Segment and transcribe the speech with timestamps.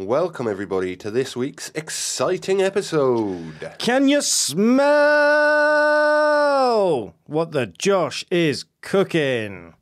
[0.00, 3.74] Welcome, everybody, to this week's exciting episode.
[3.78, 4.84] Can you smell
[7.24, 9.72] what the Josh is cooking?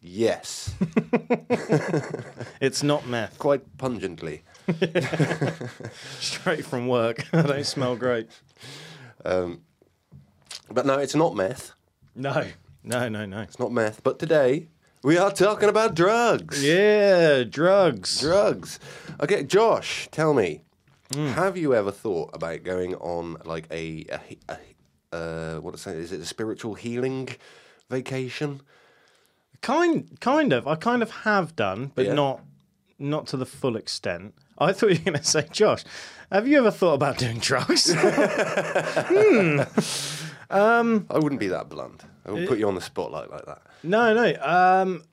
[0.00, 0.74] Yes,
[2.62, 3.38] It's not meth.
[3.38, 4.42] quite pungently.
[6.18, 7.26] Straight from work.
[7.34, 8.30] I don't smell great.
[9.22, 9.60] Um,
[10.70, 11.72] but no, it's not meth.
[12.14, 12.46] No,
[12.82, 13.40] no, no, no.
[13.40, 14.02] It's not meth.
[14.02, 14.68] But today,
[15.04, 16.64] we are talking about drugs.
[16.64, 18.20] Yeah, drugs.
[18.20, 18.80] Drugs.
[19.20, 20.62] Okay, Josh, tell me,
[21.12, 21.28] hmm.
[21.28, 24.38] have you ever thought about going on like a, a,
[25.12, 25.96] a, uh, what is it?
[25.96, 27.28] Is it a spiritual healing
[27.90, 28.62] vacation?
[29.60, 30.66] Kind, kind of.
[30.66, 32.14] I kind of have done, but Yeah.
[32.14, 32.40] not,
[32.98, 34.34] not to the full extent.
[34.58, 35.84] I thought you were going to say, Josh,
[36.32, 37.94] have you ever thought about doing drugs?
[39.06, 39.60] Hmm.
[40.50, 42.04] Um, I wouldn't be that blunt.
[42.26, 43.62] I would put you on the spotlight like that.
[43.82, 44.34] no, no.
[44.42, 45.04] Um,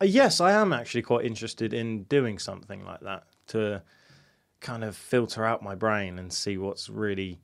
[0.00, 3.82] uh, yes, I am actually quite interested in doing something like that to
[4.60, 7.40] kind of filter out my brain and see what's really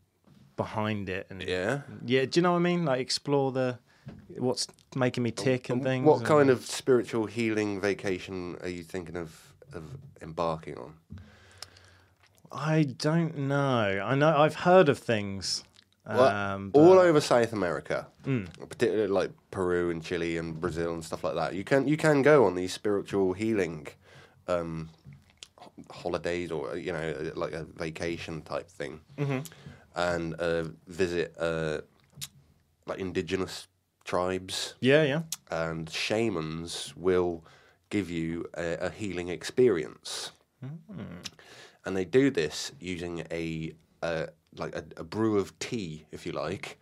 [0.56, 1.26] behind it.
[1.30, 1.82] And Yeah.
[2.04, 2.84] yeah, do you know what I mean?
[2.84, 3.78] Like explore the
[4.36, 6.06] what's making me tick and things.
[6.06, 9.84] What kind of spiritual healing vacation are you thinking of, of
[10.22, 10.94] embarking on?
[12.50, 14.02] I don't know.
[14.04, 15.64] I know I've heard of things.
[16.08, 18.06] Well, Um, all over South America,
[18.68, 21.54] particularly like Peru and Chile and Brazil and stuff like that.
[21.54, 23.88] You can you can go on these spiritual healing
[24.46, 24.88] um,
[25.90, 29.00] holidays or you know like a vacation type thing,
[29.94, 31.80] and uh, visit uh,
[32.86, 33.68] like indigenous
[34.04, 34.74] tribes.
[34.80, 35.22] Yeah, yeah.
[35.50, 37.44] and shamans will
[37.90, 40.32] give you a, a healing experience,
[41.84, 46.32] and they do this using a, a like a, a brew of tea, if you
[46.32, 46.78] like,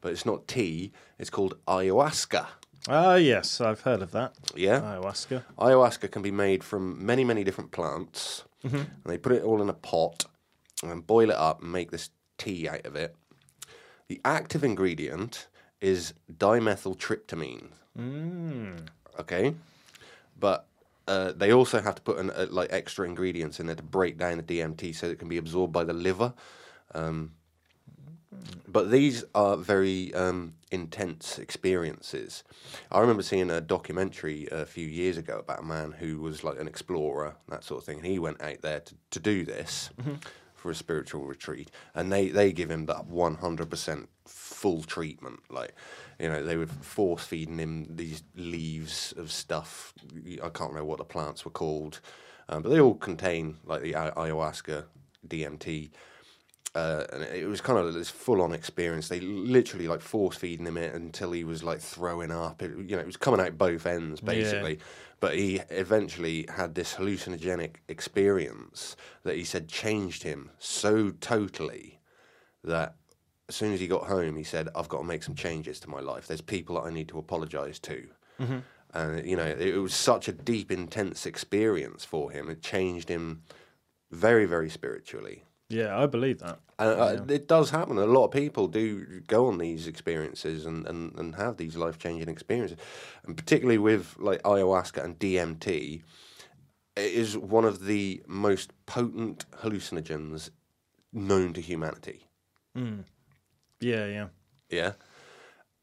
[0.00, 0.92] but it's not tea.
[1.18, 2.46] It's called ayahuasca.
[2.88, 4.34] Ah, yes, I've heard of that.
[4.56, 5.44] Yeah, Ayahuasca.
[5.58, 9.68] ayahuasca can be made from many many different plants, and they put it all in
[9.68, 10.24] a pot
[10.82, 13.14] and boil it up and make this tea out of it.
[14.08, 15.46] The active ingredient
[15.80, 17.68] is dimethyltryptamine.
[19.20, 19.54] Okay,
[20.38, 20.66] but
[21.06, 24.18] uh, they also have to put an, uh, like extra ingredients in there to break
[24.18, 26.32] down the DMT so it can be absorbed by the liver.
[26.94, 27.32] Um,
[28.66, 32.42] but these are very um, intense experiences.
[32.90, 36.58] I remember seeing a documentary a few years ago about a man who was like
[36.58, 39.90] an explorer, that sort of thing, and he went out there to, to do this
[40.54, 45.40] for a spiritual retreat, and they, they give him that one hundred percent full treatment.
[45.50, 45.74] Like,
[46.18, 49.92] you know, they were force feeding him these leaves of stuff.
[50.42, 52.00] I can't remember what the plants were called,
[52.48, 54.84] um, but they all contain like the ayahuasca,
[55.28, 55.90] DMT
[56.74, 59.08] uh, and it was kind of this full-on experience.
[59.08, 62.62] They literally like force feeding him it until he was like throwing up.
[62.62, 64.78] It, you know, it was coming out both ends basically.
[65.20, 72.00] But he eventually had this hallucinogenic experience that he said changed him so totally
[72.64, 72.96] that
[73.48, 75.90] as soon as he got home, he said, "I've got to make some changes to
[75.90, 76.26] my life.
[76.26, 78.08] There's people that I need to apologise to."
[78.94, 82.48] And you know, it, it was such a deep, intense experience for him.
[82.48, 83.42] It changed him
[84.10, 85.44] very, very spiritually.
[85.72, 86.58] Yeah, I believe that.
[86.78, 87.96] And uh, it does happen.
[87.96, 91.98] A lot of people do go on these experiences and, and, and have these life
[91.98, 92.76] changing experiences,
[93.24, 96.02] and particularly with like ayahuasca and DMT.
[96.94, 100.50] It is one of the most potent hallucinogens
[101.10, 102.28] known to humanity.
[103.80, 104.26] Yeah, yeah.
[104.68, 104.92] Yeah.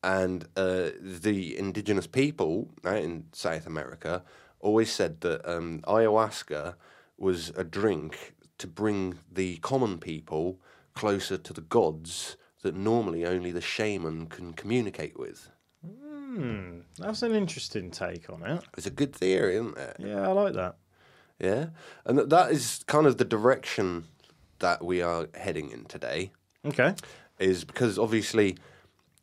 [0.04, 4.24] And uh, the indigenous people out in South America
[4.60, 6.76] always said that um, ayahuasca
[7.18, 10.60] was a drink to bring the common people
[10.94, 15.50] closer to the gods that normally only the shaman can communicate with.
[15.84, 18.64] Hmm, that's an interesting take on it.
[18.78, 19.96] It's a good theory, isn't it?
[20.00, 20.76] Yeah, I like that.
[21.40, 21.68] Yeah.
[22.06, 24.06] And th- that is kind of the direction
[24.60, 26.32] that we are heading in today.
[26.66, 26.94] Okay.
[27.40, 28.58] is because obviously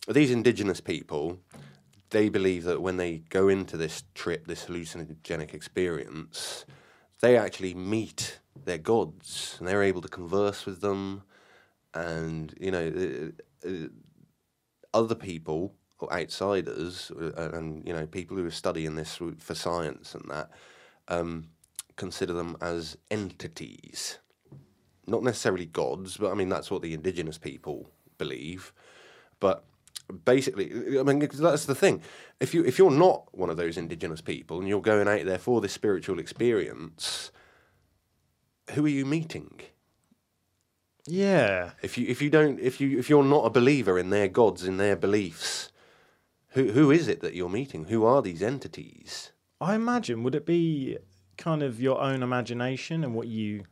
[0.09, 1.39] these indigenous people
[2.11, 6.65] they believe that when they go into this trip this hallucinogenic experience
[7.21, 11.23] they actually meet their gods and they're able to converse with them
[11.95, 13.33] and you know
[14.93, 20.15] other people or outsiders uh, and you know people who are studying this for science
[20.15, 20.51] and that
[21.09, 21.49] um,
[21.97, 24.19] consider them as entities
[25.07, 27.89] not necessarily gods, but I mean that's what the indigenous people
[28.19, 28.73] believe.
[29.41, 29.65] But
[30.25, 32.03] basically, I mean that's the thing.
[32.41, 35.39] If you if you're not one of those indigenous people and you're going out there
[35.39, 37.31] for this spiritual experience,
[38.73, 39.61] who are you meeting?
[41.07, 41.71] Yeah.
[41.83, 44.65] If you if you don't if you if you're not a believer in their gods
[44.65, 45.71] in their beliefs,
[46.49, 47.85] who who is it that you're meeting?
[47.85, 49.33] Who are these entities?
[49.61, 50.99] I imagine would it be
[51.37, 53.65] kind of your own imagination and what you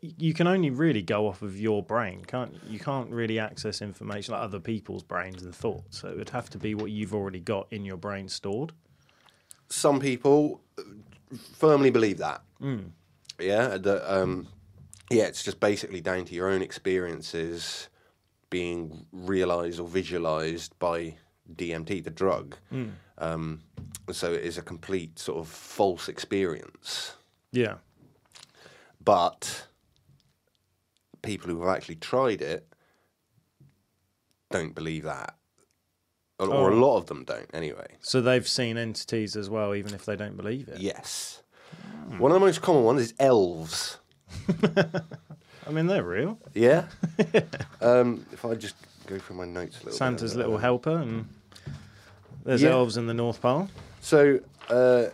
[0.00, 2.60] you can only really go off of your brain, can't you?
[2.70, 5.98] You can't really access information like other people's brains and thoughts.
[5.98, 8.72] So it would have to be what you've already got in your brain stored.
[9.68, 10.60] some people
[11.54, 12.42] firmly believe that.
[12.60, 12.90] Mm.
[13.42, 14.48] Yeah, that um,
[15.10, 17.88] yeah, it's just basically down to your own experiences
[18.50, 21.16] being realized or visualized by
[21.54, 22.56] DMT, the drug.
[23.18, 23.62] Um,
[24.10, 27.14] so it is a complete sort of false experience.
[27.52, 27.76] Yeah.
[29.04, 29.66] But
[31.22, 32.66] people who have actually tried it
[34.50, 35.34] don't believe that.
[36.38, 36.78] Or, or a Oh.
[36.78, 37.96] lot of them don't, anyway.
[38.00, 40.80] So they've seen entities as well, even if they don't believe it.
[40.80, 41.41] Yes.
[42.18, 43.98] One of the most common ones is elves.
[45.66, 46.38] I mean, they're real.
[46.54, 46.86] Yeah.
[47.80, 48.74] um, if I just
[49.06, 50.38] go through my notes a little Santa's bit.
[50.38, 51.28] little helper, and
[52.44, 52.70] there's Yeah.
[52.70, 53.68] elves in the North Pole.
[54.00, 55.06] So, uh,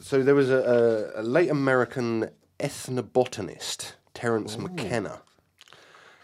[0.00, 2.28] so there was a, a, a late American
[2.60, 5.20] ethnobotanist, Terence McKenna.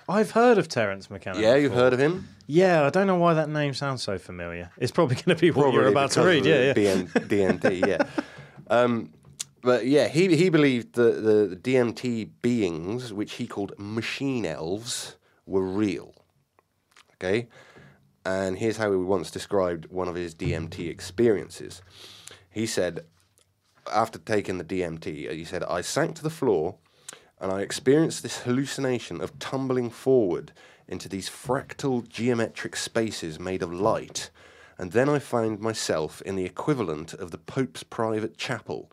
[0.09, 1.41] I've heard of Terence McKenna.
[1.41, 2.29] Yeah, you've heard of him?
[2.47, 4.71] Yeah, I don't know why that name sounds so familiar.
[4.79, 6.45] It's probably going to be what you're about to read.
[6.45, 6.73] Yeah, yeah.
[6.75, 8.07] BN, DMT, yeah.
[8.69, 9.13] Um,
[9.63, 15.17] but yeah, he he believed that the DMT beings, which he called machine elves,
[15.47, 16.15] were real.
[17.15, 17.49] Okay,
[18.25, 21.83] and here's how he once described one of his DMT experiences.
[22.51, 23.05] He said,
[23.93, 26.77] after taking the DMT, uh, he said, I sank to the floor
[27.41, 30.53] and I experienced this hallucination of tumbling forward
[30.87, 34.31] into these fractal geometric spaces made of light.
[34.79, 38.91] And then I found myself in the equivalent of the Pope's private chapel,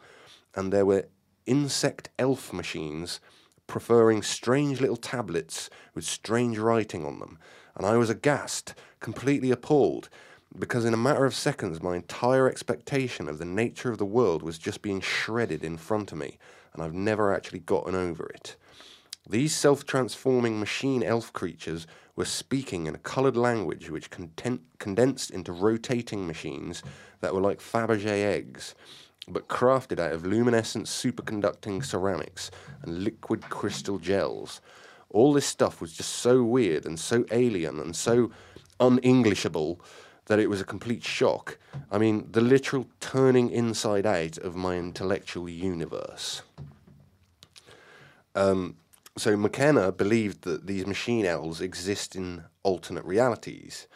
[0.55, 1.07] and there were
[1.45, 3.19] insect elf machines
[3.67, 7.39] preferring strange little tablets with strange writing on them.
[7.75, 10.09] And I was aghast, completely appalled,
[10.57, 14.43] because in a matter of seconds my entire expectation of the nature of the world
[14.43, 16.37] was just being shredded in front of me,
[16.73, 18.55] and I've never actually gotten over it.
[19.29, 21.87] These self transforming machine elf creatures
[22.21, 26.83] were speaking in a coloured language which content- condensed into rotating machines
[27.19, 28.75] that were like Fabergé eggs,
[29.27, 32.51] but crafted out of luminescent superconducting ceramics
[32.83, 34.61] and liquid crystal gels.
[35.09, 38.29] All this stuff was just so weird and so alien and so
[38.79, 39.81] un Englishable
[40.27, 41.57] that it was a complete shock.
[41.89, 46.43] I mean, the literal turning inside out of my intellectual universe.
[48.35, 48.75] Um,
[49.17, 53.87] so McKenna believed that these machine elves exist in alternate realities,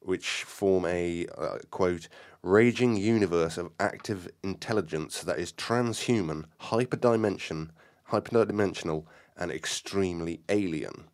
[0.00, 2.08] which form a uh, quote
[2.42, 7.70] raging universe of active intelligence that is transhuman, hyperdimension,
[8.10, 9.04] hyperdimensional,
[9.36, 11.04] and extremely alien.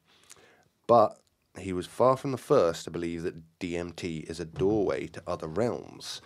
[0.87, 1.19] But
[1.59, 5.49] he was far from the first to believe that DMT is a doorway to other
[5.49, 6.21] realms,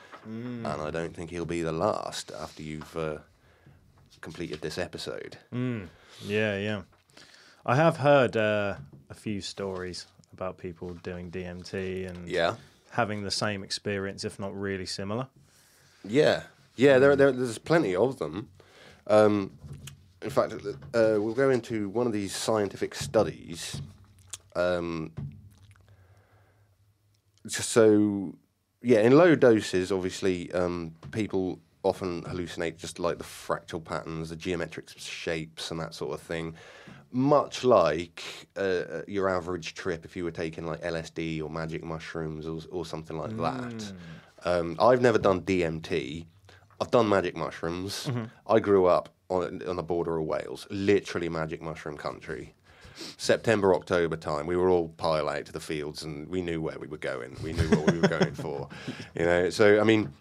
[0.66, 3.18] and I don't think he'll be the last after you've uh,
[4.20, 5.38] completed this episode.
[6.26, 6.82] Yeah, yeah.
[7.64, 8.76] I have heard uh,
[9.10, 12.56] a few stories about people doing DMT and Yeah.
[12.90, 15.28] having the same experience, if not really similar.
[16.04, 16.44] Yeah,
[16.76, 16.98] yeah.
[16.98, 18.48] There, there, there's plenty of them.
[19.06, 19.52] Um,
[20.22, 20.58] in fact, uh,
[21.18, 23.80] we'll go into one of these scientific studies.
[24.56, 25.12] Um,
[27.46, 28.34] so,
[28.82, 34.36] yeah, in low doses, obviously, um, people often hallucinate just like the fractal patterns, the
[34.36, 36.54] geometric shapes, and that sort of thing.
[37.12, 38.22] Much like
[38.56, 42.86] uh, your average trip if you were taking like LSD or magic mushrooms or, or
[42.86, 43.92] something like that.
[44.44, 46.24] Um, I've never done DMT.
[46.80, 48.08] I've done magic mushrooms.
[48.46, 52.54] I grew up on, on the border of Wales, literally magic mushroom country.
[53.16, 56.78] September, October time, we were all pile out to the fields, and we knew where
[56.78, 57.36] we were going.
[57.42, 58.68] We knew what we were going for,
[59.14, 59.50] you know.
[59.50, 60.12] So, I mean,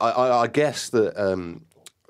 [0.00, 1.64] I, I, I guess that um,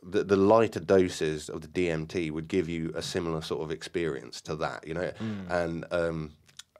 [0.04, 4.40] the, the lighter doses of the DMT would give you a similar sort of experience
[4.42, 5.11] to that, you know.
[5.49, 6.32] And um,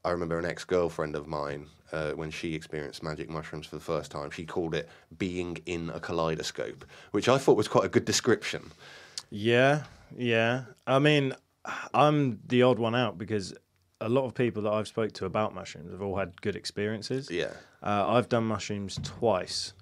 [0.05, 4.11] I remember an ex-girlfriend of mine uh, when she experienced magic mushrooms for the first
[4.11, 4.31] time.
[4.31, 8.73] She called it being in a kaleidoscope, which I thought was quite a good description.
[9.31, 9.85] Yeah,
[10.17, 10.65] yeah.
[10.87, 11.35] I mean,
[11.95, 13.55] I'm the odd one out because
[14.01, 17.31] a lot of people that I've spoke to about mushrooms have all had good experiences.
[17.31, 17.53] Yeah.
[17.83, 19.73] Uh, I've done mushrooms twice.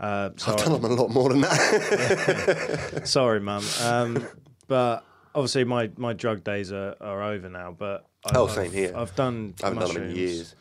[0.00, 3.02] Uh, I've done them a lot more than that.
[3.04, 3.62] sorry, mum.
[3.82, 4.26] Um,
[4.66, 5.04] but
[5.34, 7.76] obviously, my, my drug days are, are over now.
[7.78, 8.94] But I, Oh, I've, same here.
[8.96, 10.54] I've done I haven't done mushrooms, them in years.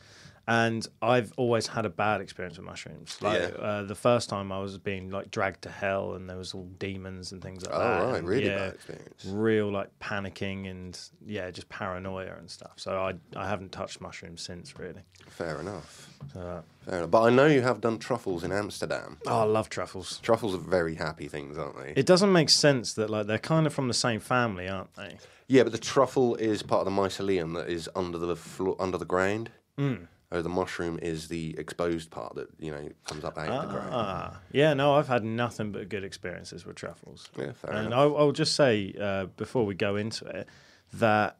[0.49, 3.17] And I've always had a bad experience with mushrooms.
[3.21, 3.47] Like Yeah.
[3.61, 6.67] uh, the first time I was being like dragged to hell, and there was all
[6.79, 8.03] demons and things like Oh, that.
[8.05, 9.25] right, and, really yeah, bad experience.
[9.25, 12.73] Real like panicking and yeah, just paranoia and stuff.
[12.77, 15.01] So I I haven't touched mushrooms since really.
[15.27, 16.07] Fair enough.
[16.33, 17.11] So, Fair enough.
[17.11, 19.17] But I know you have done truffles in Amsterdam.
[19.27, 20.19] oh, I love truffles.
[20.21, 21.93] Truffles are very happy things, aren't they?
[21.95, 25.17] It doesn't make sense that like they're kind of from the same family, aren't they?
[25.47, 28.97] yeah, but the truffle is part of the mycelium that is under the floor, under
[28.97, 29.49] the ground.
[29.79, 30.07] Mm.
[30.31, 33.73] Oh, the mushroom is the exposed part that you know comes up out of the
[33.73, 33.89] ground.
[33.91, 37.29] Ah, yeah, no, I've had nothing but good experiences with truffles.
[37.35, 37.99] Yeah, fair and enough.
[37.99, 40.47] I'll, I'll just say uh, before we go into it
[40.93, 41.37] that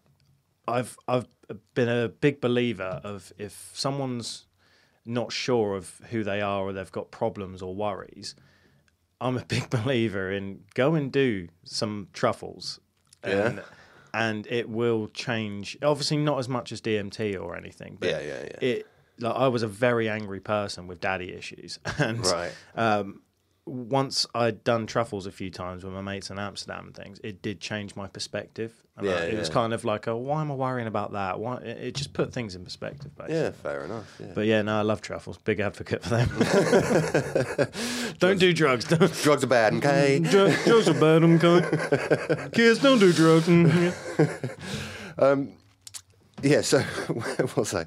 [0.67, 1.27] I've I've
[1.75, 4.47] been a big believer of if someone's
[5.05, 8.33] not sure of who they are or they've got problems or worries,
[9.21, 12.79] I'm a big believer in go and do some truffles.
[13.23, 13.63] And, Yeah.
[14.13, 15.77] And it will change.
[15.81, 17.97] Obviously, not as much as DMT or anything.
[17.99, 18.67] But Yeah, yeah, yeah.
[18.69, 18.87] It
[19.19, 22.51] like I was a very angry person with daddy issues, and Right.
[22.75, 23.21] um,
[23.65, 27.41] once I'd done truffles a few times with my mates in Amsterdam and things, it
[27.41, 28.73] did change my perspective.
[28.97, 31.39] And Yeah, I- it was kind of like, a, why am I worrying about that?
[31.39, 31.57] Why?
[31.57, 33.35] It just put things in perspective, basically.
[33.37, 34.13] Yeah, fair enough.
[34.19, 34.31] Yeah.
[34.33, 35.37] But yeah, no, I love truffles.
[35.37, 36.29] Big advocate for them.
[38.19, 38.85] don't do drugs.
[38.85, 39.13] Don't.
[39.23, 40.19] Drugs are bad, okay?
[40.19, 42.49] Drugs, drugs are bad, okay?
[42.53, 43.47] Kids, don't do drugs.
[43.47, 43.93] Mm,
[46.41, 46.61] yeah.
[46.61, 47.85] So what was I?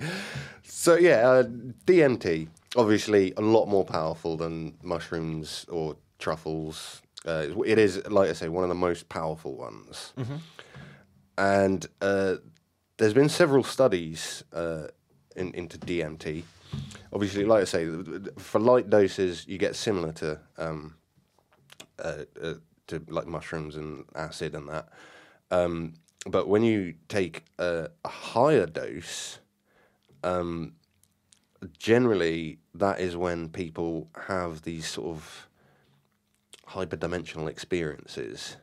[0.62, 1.43] So yeah, uh,
[1.87, 7.02] DMT obviously a lot more powerful than mushrooms or truffles.
[7.25, 10.12] Uh, it is, like I say, one of the most powerful ones.
[11.38, 12.37] And uh,
[12.97, 14.88] there's been several studies uh,
[15.37, 16.43] in, into DMT.
[17.12, 17.87] Obviously, like I say,
[18.38, 20.95] for light doses, you get similar to um,
[21.99, 22.55] uh, uh,
[22.88, 24.88] to like mushrooms and acid and that.
[25.50, 25.95] Um,
[26.26, 29.38] but when you take a, a higher dose,
[30.25, 30.75] um,
[31.78, 35.49] generally that is when people have these sort of
[36.69, 38.57] hyperdimensional experiences.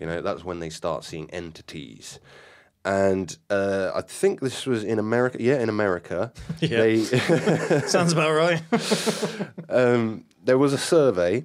[0.00, 2.20] You know, that's when they start seeing entities.
[2.84, 5.38] And uh, I think this was in America.
[5.40, 6.80] Yeah, in America, Yeah.
[6.80, 6.98] they
[7.86, 8.62] Sounds about right.
[9.68, 11.44] um, there was a survey.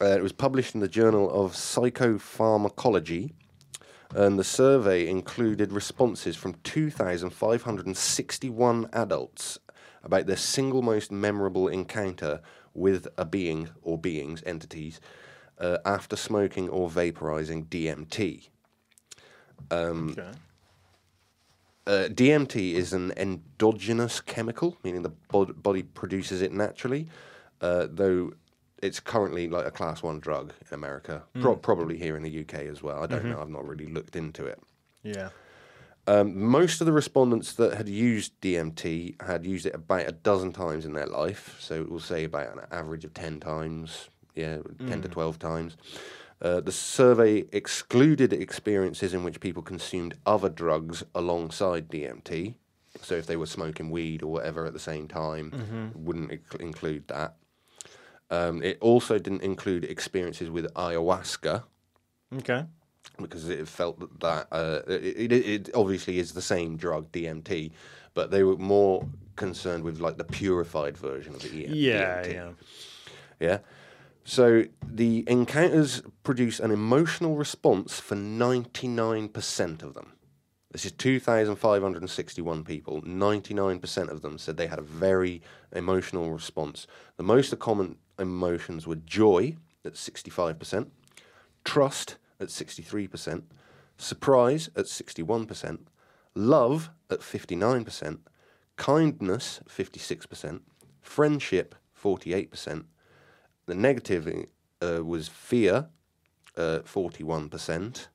[0.00, 3.30] Uh, it was published in the Journal of Psychopharmacology,
[4.14, 9.58] and the survey included responses from 2,561 adults
[10.06, 12.40] about their single most memorable encounter
[12.72, 15.00] with a being or beings, entities,
[15.58, 18.48] uh, after smoking or vaporizing DMT.
[20.10, 20.30] okay.
[21.88, 27.08] Uh, DMT is an endogenous chemical, meaning the bod- body produces it naturally,
[27.60, 28.32] uh, though
[28.82, 32.54] it's currently like a class one drug in America, Pro- probably here in the UK
[32.66, 33.02] as well.
[33.02, 34.60] I don't know, I've not really looked into it.
[35.02, 35.28] Yeah.
[36.08, 40.52] Um, most of the respondents that had used DMT had used it about a dozen
[40.52, 45.02] times in their life, so we'll say about an average of 10 times, yeah, 10
[45.02, 45.76] to 12 times.
[46.40, 52.54] Uh, the survey excluded experiences in which people consumed other drugs alongside DMT.
[53.02, 57.08] So if they were smoking weed or whatever at the same time, wouldn't inc- include
[57.08, 57.34] that.
[58.30, 61.64] Um, it also didn't include experiences with ayahuasca
[62.34, 62.64] Okay.
[63.20, 67.70] Because it felt that, that uh, it, it, it obviously is the same drug DMT,
[68.14, 72.32] but they were more concerned with like the purified version of the E- Yeah, DMT.
[72.32, 72.50] yeah.
[73.40, 73.58] Yeah.
[74.24, 80.12] So the encounters produce an emotional response for 99% of them.
[80.72, 83.00] This is 2,561 people.
[83.02, 86.86] 99% of them said they had a very emotional response.
[87.16, 90.88] The most common emotions were joy, at 65%,
[91.64, 93.42] trust at 63%,
[93.98, 95.78] surprise at 61%,
[96.34, 98.18] love at 59%,
[98.76, 100.60] kindness 56%,
[101.00, 102.84] friendship 48%.
[103.66, 104.46] The negative
[104.80, 105.88] uh, was fear
[106.56, 108.08] uh, 41%,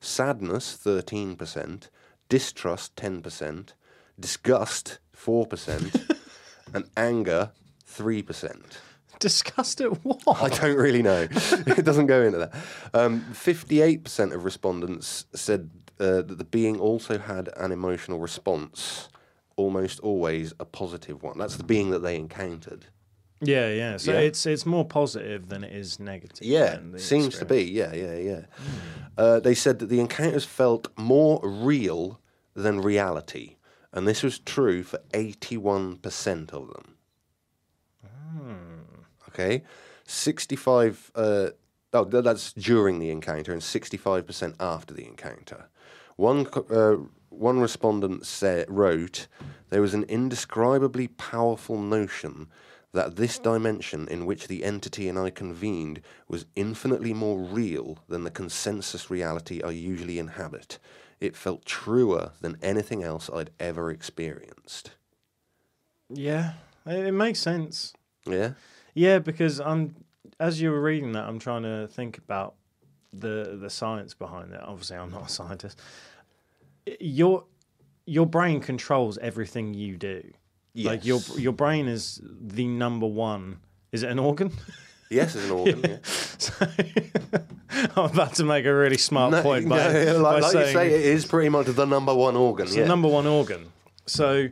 [0.00, 1.88] sadness 13%,
[2.28, 3.72] distrust 10%,
[4.18, 6.16] disgust 4%,
[6.74, 7.52] and anger
[7.90, 8.62] 3%.
[9.20, 10.22] Discussed at what?
[10.42, 11.22] I don't really know.
[11.30, 12.54] it doesn't go into that.
[12.94, 15.70] Um, 58% of respondents said
[16.00, 19.08] uh, that the being also had an emotional response,
[19.56, 21.38] almost always a positive one.
[21.38, 22.86] That's the being that they encountered.
[23.40, 23.96] Yeah, yeah.
[23.98, 24.18] So Yeah.
[24.20, 26.46] it's it's more positive than it is negative.
[26.46, 27.62] Yeah, seems to be.
[27.64, 28.40] Yeah, yeah, yeah.
[29.16, 32.20] Uh, they said that the encounters felt more real
[32.54, 33.56] than reality,
[33.92, 36.96] and this was true for 81% of them.
[39.38, 39.62] Okay,
[40.04, 41.12] 65.
[41.14, 41.50] Uh,
[41.92, 45.66] oh, that's during the encounter, and 65% after the encounter.
[46.16, 46.96] One uh,
[47.28, 49.28] one respondent said, wrote,
[49.70, 52.48] "There was an indescribably powerful notion."
[52.94, 58.24] That this dimension in which the entity and I convened was infinitely more real than
[58.24, 60.78] the consensus reality I usually inhabit.
[61.20, 64.92] It felt truer than anything else I'd ever experienced.
[66.08, 66.54] Yeah,
[66.86, 67.92] it makes sense.
[68.26, 68.52] Yeah?
[68.98, 69.94] Yeah, because I'm
[70.40, 72.54] as you were reading that, I'm trying to think about
[73.12, 74.60] the the science behind it.
[74.60, 75.80] Obviously, I'm not a scientist.
[76.98, 77.44] Your
[78.06, 80.32] your brain controls everything you do.
[80.74, 83.60] Like your your brain is the number one.
[83.92, 84.50] Is it an organ?
[85.10, 85.80] Yes, as an organ.
[85.88, 85.98] yeah.
[86.02, 86.66] So,
[87.70, 90.72] I'm about to make a really smart No, point no, by, like, like saying you
[90.72, 92.66] say, it is pretty much the number one organ.
[92.66, 92.82] it's yeah.
[92.82, 93.72] the number one organ.
[94.06, 94.48] So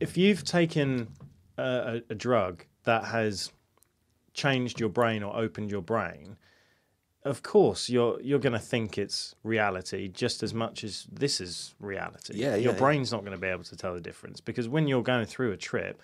[0.00, 1.08] if you've taken
[1.56, 3.52] a, a, a drug that has
[4.32, 6.36] changed your brain or opened your brain,
[7.24, 11.74] of course you're you're going to think it's reality just as much as this is
[11.78, 12.34] reality.
[12.36, 14.68] Yeah, yeah your yeah, brain's not going to be able to tell the difference because
[14.68, 16.00] when you're going through a trip,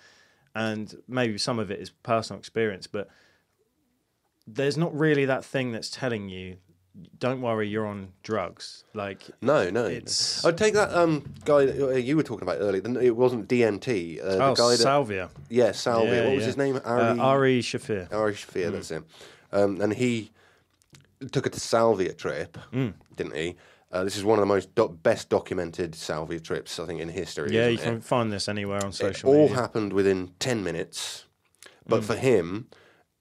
[0.55, 3.09] and maybe some of it is personal experience, but
[4.47, 6.57] there's not really that thing that's telling you.
[7.19, 8.83] Don't worry, you're on drugs.
[8.93, 9.85] Like No, no.
[9.85, 12.81] It's- I'd take that um, guy that uh, you were talking about earlier.
[13.01, 14.19] It wasn't DMT.
[14.19, 15.29] Uh, oh, the guy that, salvia.
[15.49, 16.13] Yeah, Salvia.
[16.15, 16.47] Yeah, what was yeah.
[16.47, 16.75] his name?
[16.77, 18.11] Uh, Ari, Ari Shaffir.
[18.13, 19.05] Ari Shaffir, that's him.
[19.51, 20.31] Um, and he
[21.31, 22.93] took a Salvia trip, Mm.
[23.15, 23.55] didn't he?
[23.91, 27.09] Uh, this is one of the most do- best documented Salvia trips, I think, in
[27.09, 27.51] history.
[27.53, 27.81] Yeah, you it?
[27.81, 29.55] can find this anywhere on it social all media.
[29.55, 29.59] Mm.
[29.59, 31.25] happened within 10 minutes.
[31.87, 32.67] But for him,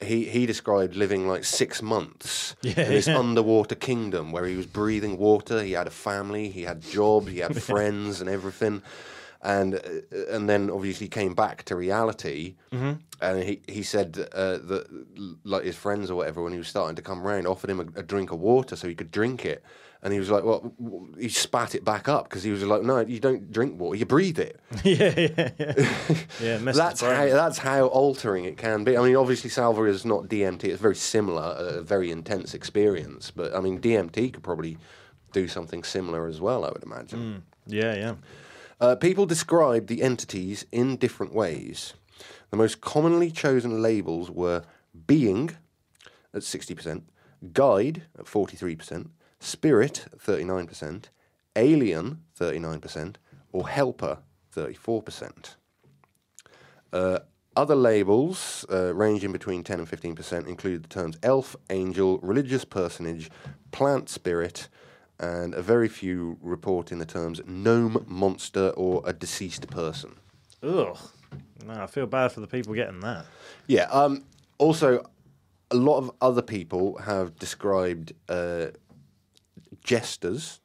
[0.01, 3.19] he, he described living like six months Yeah, in this yeah.
[3.19, 5.63] underwater kingdom where he was breathing water.
[5.63, 8.83] He had a family, he had job, he had friends, and everything.
[9.43, 9.81] And uh,
[10.35, 12.57] and then obviously came back to reality.
[12.73, 12.93] Mm-hmm.
[13.21, 14.87] And he he said uh, that
[15.45, 18.01] like his friends or whatever when he was starting to come round offered him a,
[18.01, 19.63] a drink of water so he could drink it.
[20.07, 20.73] And he was like, well,
[21.19, 24.07] he spat it back up because he was like, no, you don't drink water, you
[24.07, 24.61] breathe it.
[24.85, 26.19] yeah, yeah, yeah.
[26.41, 28.97] yeah That's how that's how altering it can be.
[28.97, 30.63] I mean, obviously, Salvia is not DMT.
[30.63, 33.33] It's very similar, a very intense experience.
[33.33, 34.79] But I mean, DMT could probably
[35.33, 36.65] do something similar as well.
[36.65, 37.43] I would imagine.
[37.67, 38.15] Yeah, yeah.
[38.81, 41.95] Uh, people described the entities in different ways.
[42.53, 44.63] The most commonly chosen labels were
[45.09, 45.57] being
[46.33, 47.09] at sixty percent,
[47.53, 51.11] guide at forty-three percent, spirit thirty-nine percent,
[51.55, 53.19] alien thirty-nine percent,
[53.53, 54.19] or helper
[54.51, 55.57] thirty-four percent.
[56.93, 57.19] Uh,
[57.57, 63.31] other labels, uh, ranging between 10 and 15%, include the terms elf, angel, religious personage,
[63.73, 64.69] plant spirit,
[65.19, 70.17] and a very few report in the terms gnome, monster, or a deceased person.
[70.63, 70.99] Ugh.
[71.65, 73.25] No, I feel bad for the people getting that.
[73.67, 73.85] Yeah.
[73.85, 74.25] Um,
[74.59, 75.09] also,
[75.71, 78.67] a lot of other people have described uh,
[79.87, 80.61] jesters,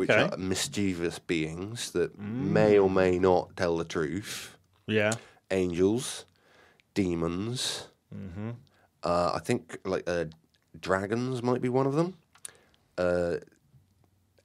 [0.00, 4.56] which are mischievous beings that may or may not tell the truth.
[4.86, 5.12] Yeah.
[5.50, 6.24] angels,
[6.94, 7.88] demons.
[9.02, 10.26] Uh, I think like uh,
[10.80, 12.14] dragons might be one of them.
[12.98, 13.36] Uh,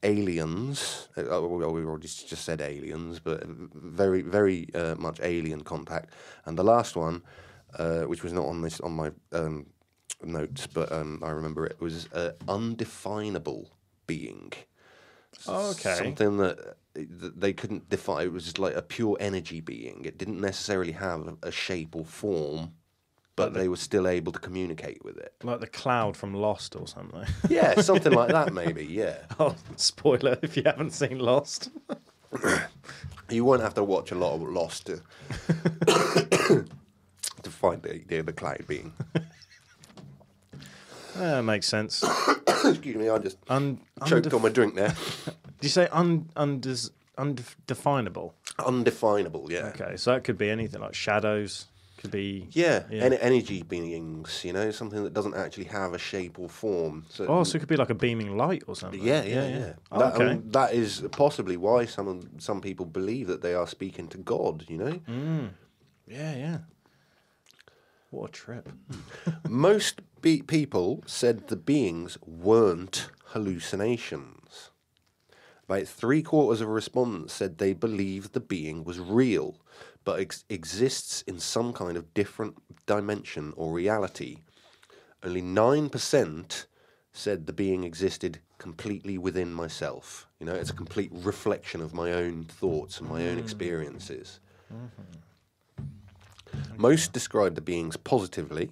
[0.03, 1.09] aliens.
[1.17, 6.11] Uh, oh, well, we already just said aliens, but very, very uh, much alien contact.
[6.45, 7.23] And the last one,
[7.77, 9.65] uh, which was not on this on my um,
[10.23, 13.69] notes, but um, I remember it was uh, undefinable
[14.07, 14.53] being.
[15.47, 15.95] Oh, okay.
[15.95, 18.25] Something that, they couldn't define.
[18.25, 20.03] It was just like a pure energy being.
[20.05, 22.71] It didn't necessarily have a shape or form,
[23.35, 25.33] but they were still able to communicate with it.
[25.43, 27.25] Like the cloud from Lost or something.
[27.49, 28.85] Yeah, something like that, maybe.
[28.85, 31.69] Yeah, oh, spoiler if you haven't seen Lost.
[33.29, 35.01] you won't have to watch a lot of Lost to
[37.43, 38.93] to find the the, the cloud being.
[41.15, 42.03] That makes sense.
[42.65, 44.93] Excuse me, I just Un, choked on my drink there.
[45.25, 48.33] Do you say un, undis, undefinable?
[48.59, 49.67] Undefinable, yeah.
[49.75, 51.67] Okay, so that could be anything like shadows.
[51.97, 53.05] Could be Yeah, Yeah.
[53.05, 57.05] en- energy beings, you know, something that doesn't actually have a shape or form.
[57.09, 59.01] So, Oh, so it could be like a beaming light or something.
[59.01, 59.73] yeah, yeah, yeah.
[59.91, 60.31] Oh, that, okay.
[60.33, 64.65] um, that is possibly why some some people believe that they are speaking to God.
[64.67, 65.49] You know, Mm.
[66.07, 66.57] Yeah, yeah.
[68.09, 68.69] What a trip.
[69.47, 74.71] most be- people said the beings weren't hallucinations.
[75.65, 79.57] About three quarters of respondents said they believed the being was real,
[80.05, 84.37] but ex- exists in some kind of different dimension or reality.
[85.21, 86.65] Only 9%
[87.11, 90.27] said the being existed completely within myself.
[90.39, 93.39] You know, it's a complete reflection of my own thoughts and my own hmm.
[93.39, 94.39] experiences.
[94.73, 95.26] Mm-hmm.
[96.77, 98.69] Most described the beings positively.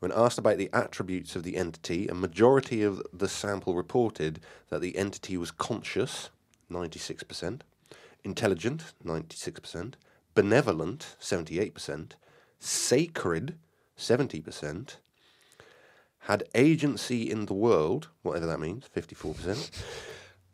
[0.00, 4.82] When asked about the attributes of the entity, a majority of the sample reported that
[4.82, 6.28] the entity was conscious,
[6.70, 7.62] 96%,
[8.22, 9.94] intelligent, 96%,
[10.34, 12.12] benevolent, 78%,
[12.60, 13.56] sacred,
[13.96, 14.96] 70%,
[16.18, 19.70] had agency in the world, whatever that means, 54%,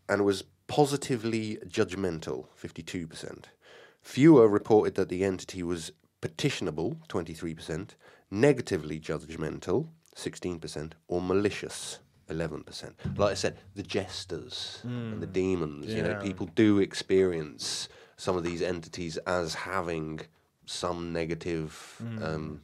[0.08, 3.46] and was positively judgmental, 52%.
[4.00, 5.90] Fewer reported that the entity was
[6.22, 7.90] petitionable, 23%,
[8.30, 11.98] negatively judgmental, 16%, or malicious,
[12.30, 12.92] 11%.
[13.18, 14.80] Like I said, the jesters
[15.12, 20.20] and the demons, you know, people do experience some of these entities as having
[20.64, 22.62] some negative um,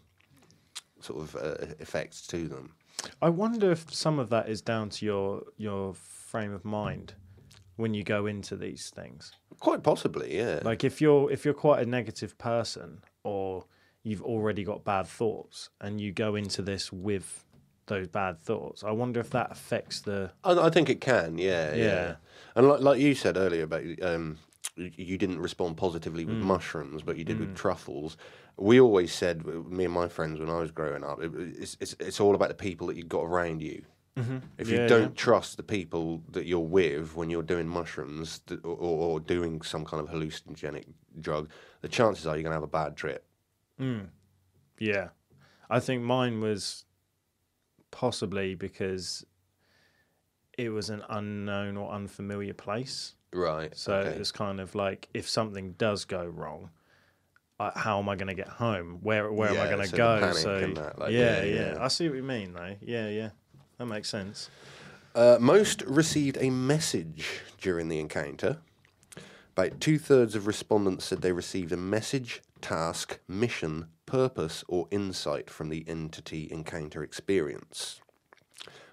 [1.00, 2.74] sort of uh, effects to them.
[3.20, 7.14] I wonder if some of that is down to your your frame of mind
[7.78, 9.32] when you go into these things.
[9.60, 10.60] Quite possibly, yeah.
[10.62, 13.64] Like if you're if you're quite a negative person or
[14.02, 17.44] you've already got bad thoughts and you go into this with
[17.86, 21.74] those bad thoughts, I wonder if that affects the I, I think it can, yeah,
[21.74, 21.84] yeah.
[21.84, 22.14] Yeah.
[22.54, 24.38] And like, like you said earlier about um,
[24.76, 26.28] you didn't respond positively Mm.
[26.28, 28.16] with mushrooms, but you did with truffles.
[28.56, 31.94] We always said, me and my friends when I was growing up, it, it's, it's
[32.00, 33.82] it's all about the people that you've got around you.
[34.58, 35.08] If you Yeah, don't yeah.
[35.14, 39.84] trust the people that you're with when you're doing mushrooms th- or, or doing some
[39.84, 40.84] kind of hallucinogenic
[41.20, 41.50] drug,
[41.82, 43.24] the chances are you're going to have a bad trip.
[44.78, 45.08] Yeah.
[45.70, 46.84] I think mine was
[47.90, 49.24] possibly because
[50.56, 53.14] it was an unknown or unfamiliar place.
[53.32, 53.76] Right.
[53.76, 54.18] So okay.
[54.18, 56.70] it's kind of like if something does go wrong,
[57.60, 58.98] uh, how am I going to get home?
[59.02, 60.32] Where where am I going to so go?
[60.32, 61.84] So that, like, yeah, yeah, yeah, yeah.
[61.84, 62.76] I see what you mean, though.
[62.80, 63.30] Yeah, yeah,
[63.78, 64.50] that makes sense.
[65.14, 68.58] Uh, most received a message during the encounter.
[69.56, 75.50] About two thirds of respondents said they received a message, task, mission, purpose, or insight
[75.50, 78.00] from the entity encounter experience.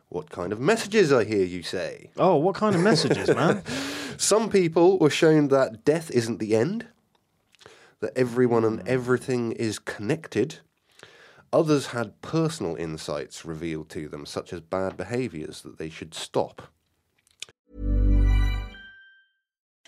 [0.09, 2.09] What kind of messages, I hear you say?
[2.17, 3.63] Oh, what kind of messages, man?
[4.17, 6.87] Some people were shown that death isn't the end,
[7.99, 10.59] that everyone and everything is connected.
[11.55, 16.63] Others had personal insights revealed to them, such as bad behaviours that they should stop.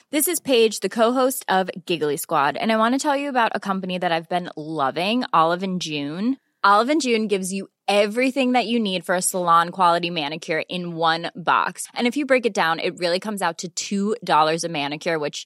[0.10, 3.52] This is Paige, the co-host of Giggly Squad, and I want to tell you about
[3.54, 6.38] a company that I've been loving, Olive and June.
[6.64, 10.96] Olive and June gives you everything that you need for a salon quality manicure in
[10.96, 11.86] one box.
[11.94, 15.46] And if you break it down, it really comes out to $2 a manicure, which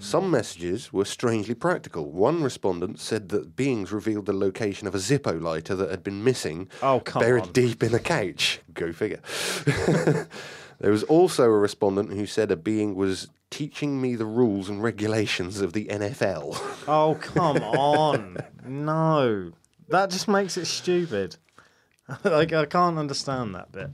[0.00, 2.10] Some messages were strangely practical.
[2.12, 6.22] One respondent said that beings revealed the location of a Zippo lighter that had been
[6.22, 7.52] missing, Oh, buried on.
[7.52, 8.60] deep in a couch.
[8.74, 9.20] Go figure.
[10.78, 14.82] there was also a respondent who said a being was teaching me the rules and
[14.82, 16.56] regulations of the NFL.
[16.88, 18.38] Oh, come on.
[18.64, 19.52] No.
[19.88, 21.36] That just makes it stupid.
[22.24, 23.90] like, I can't understand that bit.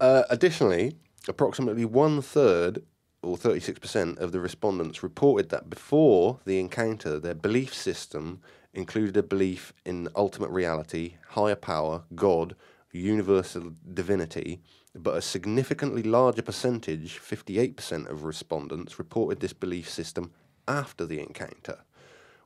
[0.00, 0.96] Uh, additionally,
[1.28, 2.82] approximately one third,
[3.24, 8.40] or 36%, of the respondents reported that before the encounter, their belief system
[8.72, 12.54] included a belief in ultimate reality, higher power, God,
[12.92, 14.60] universal divinity,
[14.94, 20.30] but a significantly larger percentage, 58% of respondents, reported this belief system
[20.68, 21.78] after the encounter.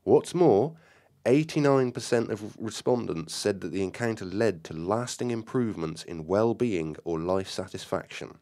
[0.05, 0.77] What's more,
[1.27, 7.19] 89% of respondents said that the encounter led to lasting improvements in well being or
[7.19, 8.39] life satisfaction.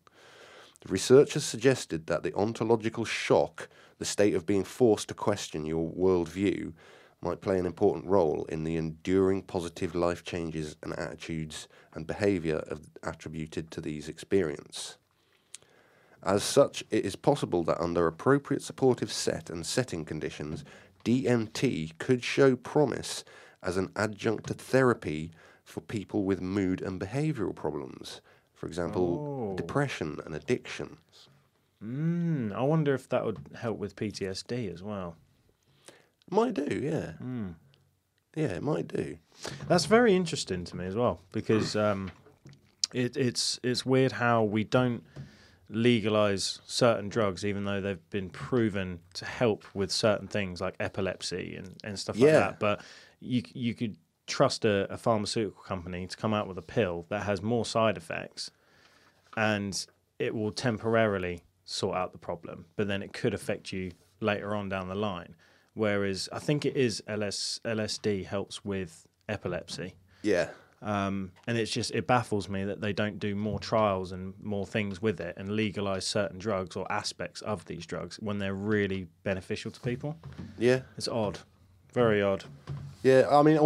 [0.89, 3.69] Researchers suggested that the ontological shock,
[3.99, 6.73] the state of being forced to question your worldview,
[7.21, 12.63] might play an important role in the enduring positive life changes and attitudes and behaviour
[13.03, 14.97] attributed to these experiences.
[16.23, 20.65] As such, it is possible that under appropriate supportive set and setting conditions,
[21.05, 23.25] DMT could show promise
[23.63, 25.33] as an adjunct to therapy
[25.65, 28.21] for people with mood and behavioural problems,
[28.57, 31.29] for example, depression and addictions.
[31.81, 35.15] Hmm, I wonder if that would help with PTSD as well.
[36.31, 37.13] Might do, yeah.
[38.35, 39.19] Yeah, it might do.
[39.69, 42.11] That's very interesting to me as well because um,
[42.93, 45.05] it, it's it's weird how we don't
[45.69, 51.57] legalize certain drugs even though they've been proven to help with certain things like epilepsy
[51.57, 52.61] and, and stuff like that.
[52.61, 52.81] But
[53.21, 57.23] you you could trust a, a pharmaceutical company to come out with a pill that
[57.25, 58.51] has more side effects
[59.37, 59.87] and
[60.19, 64.69] it will temporarily sort out the problem, but then it could affect you later on
[64.69, 65.35] down the line.
[65.75, 69.95] Whereas I think it is LS, LSD helps with epilepsy.
[70.23, 70.49] Yeah.
[70.81, 74.67] Um, and it's just, it baffles me that they don't do more trials and more
[74.67, 79.09] things with it and legalize certain drugs or aspects of these drugs when they're really
[79.23, 80.17] beneficial to people.
[80.59, 80.81] Yeah.
[80.97, 81.41] It's odd.
[81.93, 82.45] Very odd.
[83.03, 83.59] Yeah, I mean,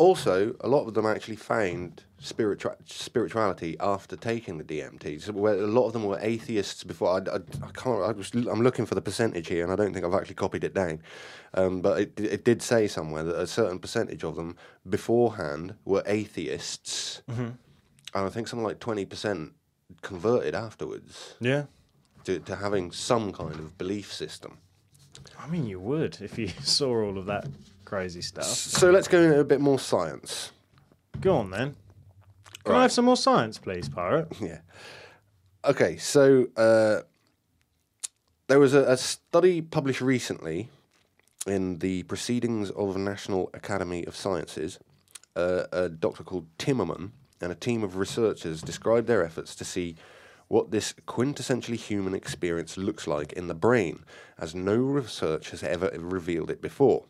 [0.00, 5.20] also, a lot of them actually found spiritua- spirituality after taking the DMT.
[5.22, 7.10] So where a lot of them were atheists before.
[7.14, 8.02] I, I, I can't.
[8.02, 10.64] I was, I'm looking for the percentage here, and I don't think I've actually copied
[10.64, 11.02] it down.
[11.54, 14.56] Um, but it, it did say somewhere that a certain percentage of them
[14.88, 17.56] beforehand were atheists, and
[18.14, 19.52] I think something like twenty percent
[20.02, 21.64] converted afterwards Yeah.
[22.24, 24.58] to, to having some kind of belief system.
[25.38, 27.46] I mean, you would if you saw all of that
[27.90, 28.44] crazy stuff.
[28.44, 30.52] So let's go into a bit more science.
[31.20, 31.74] Go on then.
[32.64, 34.28] Can I have some more science, please, Pirate?
[34.40, 34.60] Yeah.
[35.64, 37.00] Okay, so uh,
[38.46, 40.68] there was a, a study published recently
[41.48, 44.78] in the Proceedings of the National Academy of Sciences.
[45.34, 49.96] Uh, a doctor called Timmermann and a team of researchers described their efforts to see
[50.46, 54.04] what this quintessentially human experience looks like in the brain,
[54.38, 57.06] as no research has ever revealed it before.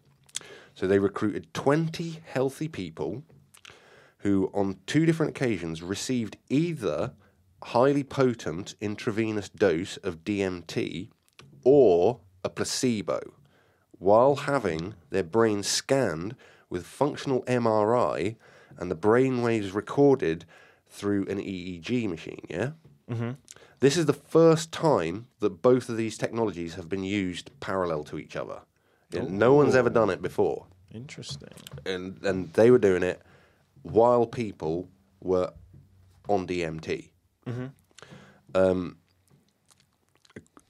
[0.74, 3.22] So they recruited 20 healthy people
[4.18, 7.12] who, on two different occasions, received either
[7.62, 11.08] a highly potent intravenous dose of DMT
[11.64, 13.20] or a placebo
[13.98, 16.34] while having their brains scanned
[16.70, 18.36] with functional MRI
[18.78, 20.46] and the brain waves recorded
[20.88, 22.44] through an EEG machine.
[22.48, 22.70] Yeah.
[23.10, 23.32] Mm-hmm.
[23.80, 28.18] This is the first time that both of these technologies have been used parallel to
[28.18, 28.60] each other.
[29.12, 31.48] No one's ever done it before Interesting.
[31.86, 33.20] and and they were doing it
[33.82, 34.88] while people
[35.20, 35.52] were
[36.28, 37.10] on DMT.
[38.54, 38.96] Um,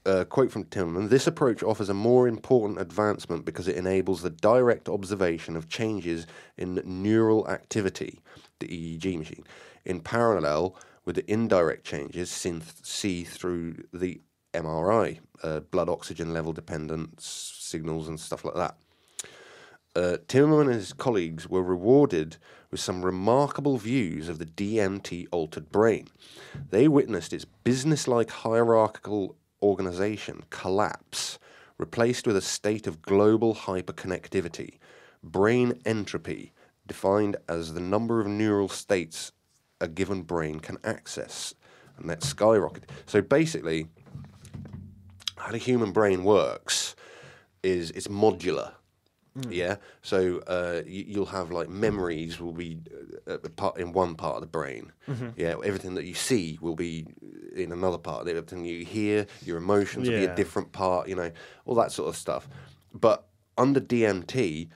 [0.05, 4.29] a quote from Tillman: "This approach offers a more important advancement because it enables the
[4.29, 6.25] direct observation of changes
[6.57, 8.19] in neural activity,
[8.59, 9.43] the EEG machine,
[9.85, 10.75] in parallel
[11.05, 14.21] with the indirect changes seen see through the
[14.53, 18.75] MRI, uh, blood oxygen level dependence signals and stuff like that."
[19.95, 22.37] uh, Timmermann and his colleagues were rewarded
[22.69, 26.07] with some remarkable views of the DMT altered brain.
[26.69, 31.37] They witnessed its business-like hierarchical organization collapse,
[31.77, 34.77] replaced with a state of global hyperconnectivity,
[35.21, 36.53] brain entropy,
[36.87, 39.31] defined as the number of neural states
[39.81, 41.53] a given brain can access,
[41.97, 42.83] and that skyrocketed.
[43.05, 43.87] So basically,
[45.41, 46.95] how the human brain works
[47.63, 48.73] is it's modular.
[49.49, 52.79] Yeah, so uh, you, you'll have like memories will be
[53.25, 54.91] uh, part in one part of the brain.
[55.37, 57.05] Yeah, everything that you see will be
[57.55, 58.27] in another part.
[58.27, 61.07] Everything you hear, your emotions will be a different part.
[61.07, 61.31] You know,
[61.65, 62.49] all that sort of stuff.
[62.93, 63.25] But
[63.57, 64.67] under DMT,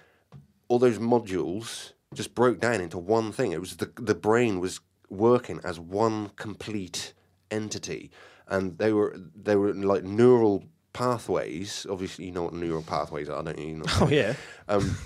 [0.69, 3.51] all those modules just broke down into one thing.
[3.51, 7.13] It was the the brain was working as one complete
[7.51, 8.09] entity,
[8.47, 11.85] and they were they were like neural pathways.
[11.89, 13.67] Obviously, you know what neural pathways are, don't you?
[13.67, 14.33] you know Oh yeah.
[14.67, 14.97] um,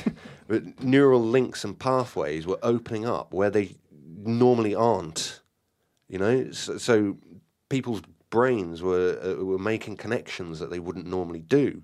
[0.48, 3.76] but neural links and pathways were opening up where they
[4.16, 5.40] normally aren't.
[6.08, 7.18] You know, so, so
[7.68, 11.82] people's brains were uh, were making connections that they wouldn't normally do.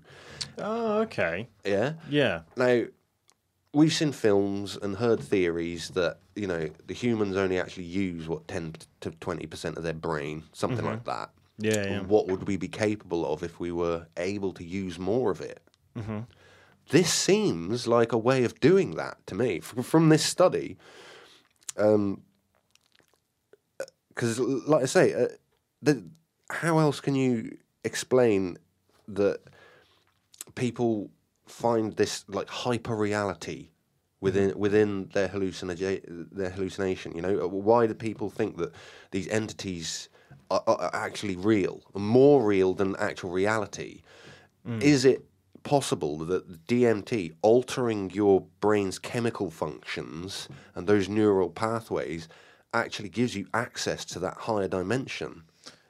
[0.57, 1.47] Oh okay.
[1.63, 1.93] Yeah.
[2.09, 2.41] Yeah.
[2.55, 2.85] Now,
[3.75, 8.47] we've seen films and heard theories that you know the humans only actually use what
[8.47, 10.87] ten to twenty percent of their brain, something mm-hmm.
[10.87, 11.29] like that.
[11.57, 11.99] Yeah, yeah.
[12.01, 15.61] What would we be capable of if we were able to use more of it?
[15.95, 16.21] Mm-hmm.
[16.89, 20.77] This seems like a way of doing that to me from, from this study.
[21.77, 22.21] Um,
[23.79, 25.27] uh, because, like I say, uh,
[25.81, 26.03] the,
[26.49, 28.57] how else can you explain
[29.07, 29.39] that
[30.55, 31.09] people
[31.45, 33.69] find this like hyper reality
[34.19, 34.55] within mm.
[34.55, 37.15] within their hallucina- their hallucination.
[37.15, 38.73] You know, uh, why do people think that
[39.11, 40.09] these entities
[40.49, 44.01] are, are actually real, more real than actual reality?
[44.67, 44.81] Mm.
[44.81, 45.25] Is it
[45.63, 52.27] possible that DMT altering your brain's chemical functions and those neural pathways
[52.73, 55.43] actually gives you access to that higher dimension?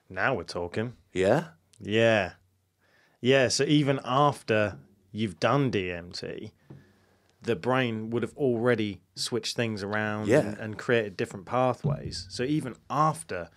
[0.09, 0.93] Now we're talking.
[1.11, 1.49] Yeah.
[1.79, 2.33] Yeah.
[3.21, 4.77] Yeah, so even after
[5.15, 6.51] you've done DMT,
[7.41, 10.39] the brain would have already switched things around Yeah.
[10.39, 12.25] and, and created different pathways.
[12.29, 13.49] So even after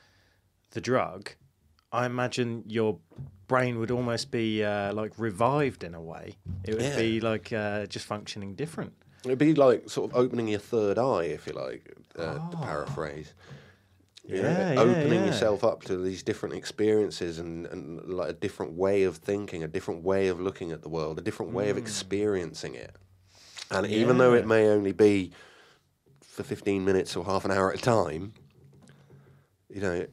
[0.71, 1.31] the drug,
[1.91, 2.99] I imagine your
[3.49, 6.37] brain would almost be uh, like revived in a way.
[6.65, 6.97] It would Yeah.
[6.97, 8.93] be like uh, just functioning different.
[9.25, 13.33] It'd be like sort of opening your third eye, if you like, uh, to paraphrase.
[14.29, 15.27] You know, Yeah, yeah, opening yeah.
[15.27, 19.69] yourself up to these different experiences and, and like a different way of thinking, a
[19.69, 21.81] different way of looking at the world, a different way of Mm.
[21.81, 22.95] experiencing it.
[23.71, 25.33] And even though it may only be
[26.23, 28.35] for 15 minutes or half an hour at a time,
[29.71, 30.07] you know,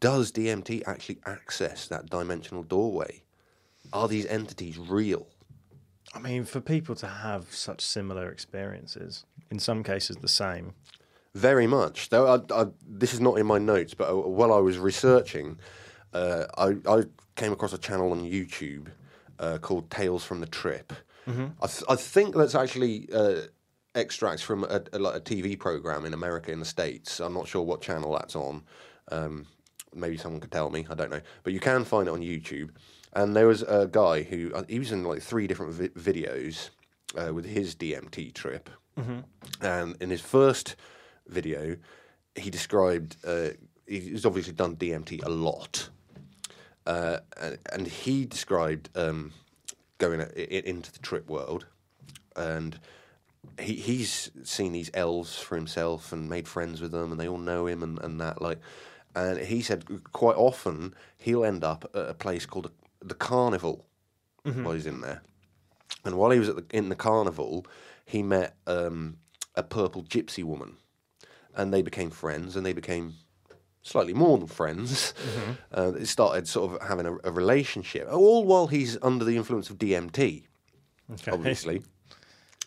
[0.00, 3.22] does DMT actually access that dimensional doorway?
[3.92, 5.26] Are these entities real?
[6.14, 10.74] I mean, for people to have such similar experiences, in some cases the same.
[11.38, 12.08] Very much.
[12.08, 15.58] Though I, I, this is not in my notes, but uh, while I was researching,
[16.12, 17.02] uh, I, I
[17.36, 18.88] came across a channel on YouTube
[19.38, 20.92] uh, called Tales from the Trip.
[21.62, 23.42] I, th- I think that's actually uh,
[23.94, 27.20] extracts from a, a, like a TV program in America in the States.
[27.20, 28.62] I'm not sure what channel that's on.
[29.12, 29.46] Um,
[29.94, 30.86] maybe someone could tell me.
[30.90, 31.20] I don't know.
[31.44, 32.70] But you can find it on YouTube.
[33.12, 36.70] And there was a guy who uh, he was in like three different vi- videos
[37.16, 38.70] uh, with his DMT trip.
[39.60, 40.74] And in his first
[41.28, 41.76] video,
[42.34, 43.50] he described uh,
[43.86, 45.88] he's obviously done DMT a lot,
[46.86, 49.32] uh, and, and he described um,
[49.98, 51.66] going a- into the trip world,
[52.36, 52.78] and
[53.58, 57.38] he he's seen these elves for himself and made friends with them, and they all
[57.38, 58.58] know him and, and that like,
[59.14, 63.84] and he said quite often he'll end up at a place called the Carnival.
[64.64, 65.20] While he's in there.
[66.04, 67.66] And while he was at the, in the carnival,
[68.06, 69.18] he met um,
[69.54, 70.76] a purple gypsy woman,
[71.54, 73.14] and they became friends, and they became
[73.82, 75.14] slightly more than friends.
[75.70, 79.68] Uh, they started sort of having a, a relationship, all while he's under the influence
[79.70, 80.44] of DMT,
[81.30, 81.82] obviously.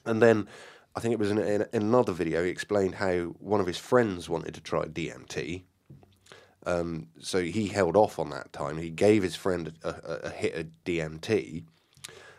[0.05, 0.47] And then
[0.95, 3.77] I think it was in, in, in another video, he explained how one of his
[3.77, 5.63] friends wanted to try DMT.
[6.65, 8.77] Um, so he held off on that time.
[8.77, 11.63] He gave his friend a, a, a hit of DMT,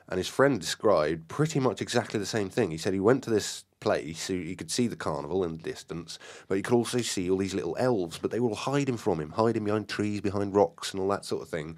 [0.08, 2.70] and his friend described pretty much exactly the same thing.
[2.70, 5.62] He said he went to this place, so he could see the carnival in the
[5.62, 6.18] distance,
[6.48, 9.20] but you could also see all these little elves, but they were all hiding from
[9.20, 11.76] him, hiding behind trees, behind rocks, and all that sort of thing.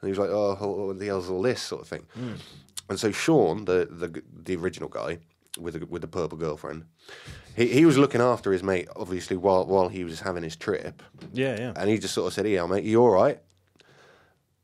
[0.00, 2.34] And he was like, "Oh, oh, oh the elves, all this sort of thing." Hmm.
[2.90, 5.18] And so Sean, the the the original guy
[5.58, 6.84] with the, with the purple girlfriend,
[7.56, 11.02] he he was looking after his mate, obviously while while he was having his trip.
[11.32, 11.72] Yeah, yeah.
[11.76, 13.40] And he just sort of said, "Yeah, mate, you all right?"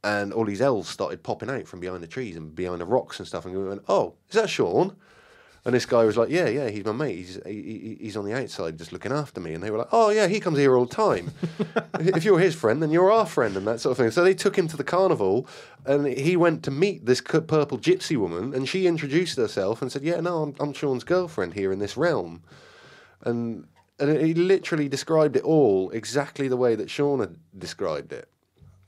[0.05, 3.21] And all these elves started popping out from behind the trees and behind the rocks
[3.21, 3.47] and stuff.
[3.47, 4.97] And we went, "Oh, is that Sean?"
[5.65, 7.15] And this guy was like, "Yeah, yeah, he's my mate.
[7.19, 9.89] He's he, he- he's on the outside just looking after me." And they were like,
[9.93, 11.31] "Oh, yeah, he comes here all the time.
[12.01, 14.35] if you're his friend, then you're our friend, and that sort of thing." So they
[14.35, 15.47] took him to the carnival,
[15.87, 20.03] and he went to meet this purple gypsy woman, and she introduced herself and said,
[20.03, 22.43] "Yeah, no, I'm, I'm Sean's girlfriend here in this realm."
[23.25, 23.69] And
[24.01, 28.29] and he literally described it all exactly the way that Sean had described it.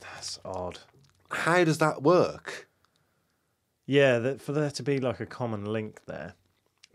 [0.01, 0.79] That's odd.
[1.29, 2.67] How does that work?
[3.85, 6.33] Yeah, that for there to be like a common link there,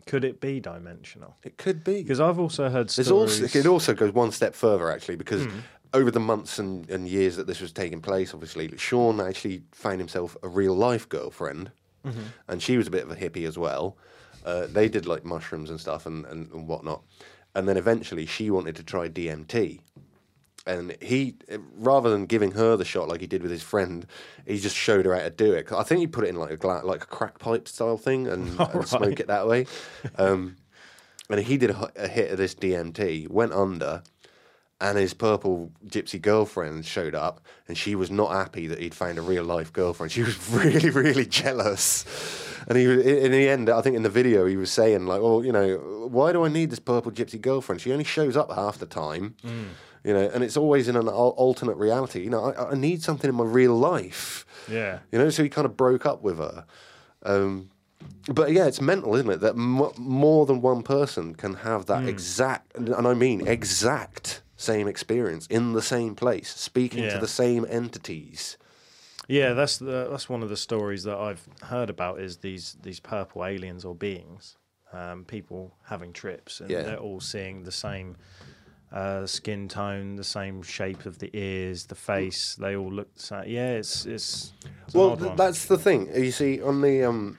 [0.05, 1.35] could it be dimensional?
[1.43, 3.41] It could be Because I've also heard stories.
[3.41, 5.47] also, it also goes one step further actually because
[5.93, 9.99] over the months and, and years that this was taking place, obviously, Sean actually found
[9.99, 11.71] himself a real life girlfriend,
[12.47, 13.97] and she was a bit of a hippie as well.
[14.45, 17.03] Uh, they did like mushrooms and stuff and, and, and whatnot,
[17.53, 19.81] and then eventually she wanted to try DMT.
[20.67, 21.35] And he,
[21.75, 24.05] rather than giving her the shot like he did with his friend,
[24.45, 26.51] he just showed her how to do it I think he put it in like
[26.51, 29.65] a gla- like a crack pipe style thing and, and smoke it that way.
[30.19, 30.57] Um,
[31.29, 34.03] and he did a, a hit of this DMT, went under,
[34.79, 39.17] and his purple gypsy girlfriend showed up, and she was not happy that he'd found
[39.17, 40.11] a real life girlfriend.
[40.11, 42.05] She was really, really jealous.
[42.67, 45.07] And he, was- in in the end, I think in the video, he was saying
[45.07, 47.81] like, "Well, you know, why do I need this purple gypsy girlfriend?
[47.81, 49.35] She only shows up half the time,
[50.03, 52.23] you know, and it's always in an alternate reality.
[52.23, 54.99] You know, I, I need something in my real life, Yeah.
[55.11, 56.65] you know." So he kind of broke up with her.
[57.23, 57.69] Um,
[58.27, 59.41] but yeah, it's mental, isn't it?
[59.41, 64.87] That m- more than one person can have that exact, and I mean exact same
[64.87, 68.57] experience in the same place, speaking to the same entities.
[69.27, 72.99] Yeah, that's the, that's one of the stories that I've heard about is these these
[72.99, 74.57] purple aliens or beings,
[74.93, 76.81] um, people having trips, and Yeah.
[76.83, 78.17] they're all seeing the same
[78.91, 82.55] uh, skin tone, the same shape of the ears, the face.
[82.55, 83.43] They all look the same.
[83.47, 84.53] Yeah, it's it's,
[84.85, 85.37] it's Well, odd th- one.
[85.37, 86.09] that's the thing.
[86.15, 87.37] You see, on the um,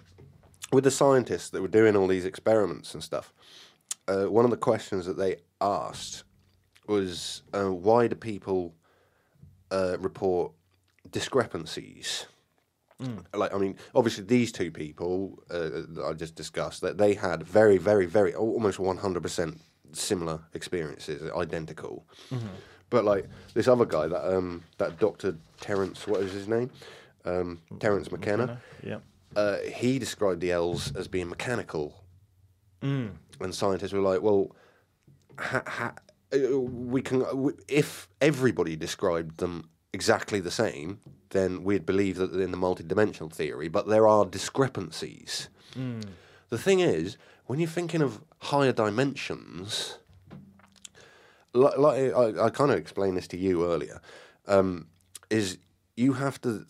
[0.72, 3.32] with the scientists that were doing all these experiments and stuff,
[4.08, 6.24] uh, one of the questions that they asked
[6.86, 8.74] was, uh, "Why do people
[9.70, 10.52] uh, report
[11.10, 12.26] discrepancies?"
[13.34, 17.42] Like, I mean, obviously, these two people uh, that I just discussed that they had
[17.42, 19.60] very, very, very, almost one hundred percent
[19.92, 22.06] similar experiences, identical.
[22.90, 26.70] But like this other guy, that um, that Doctor Terence, what is his name?
[27.24, 28.60] Um, Terence McKenna.
[28.82, 28.98] yeah.
[29.34, 32.04] Uh, he described the elves as being mechanical,
[32.82, 34.54] and scientists were like, "Well,
[35.38, 35.94] ha- ha-
[36.34, 37.24] uh, we can
[37.68, 43.68] if everybody described them exactly the same, then we'd believe that in the multidimensional theory.
[43.68, 45.48] But there are discrepancies.
[46.50, 47.16] The thing is,
[47.46, 49.98] when you're thinking of higher dimensions,
[51.54, 54.00] like, like I, I kind of explained this to you earlier,
[54.46, 54.88] um,
[55.30, 55.58] is
[55.96, 56.66] you have to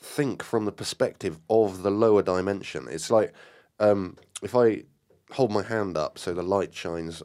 [0.00, 2.88] think from the perspective of the lower dimension.
[2.90, 3.32] It's like
[3.78, 4.84] um, if I
[5.32, 7.22] hold my hand up so the light shines,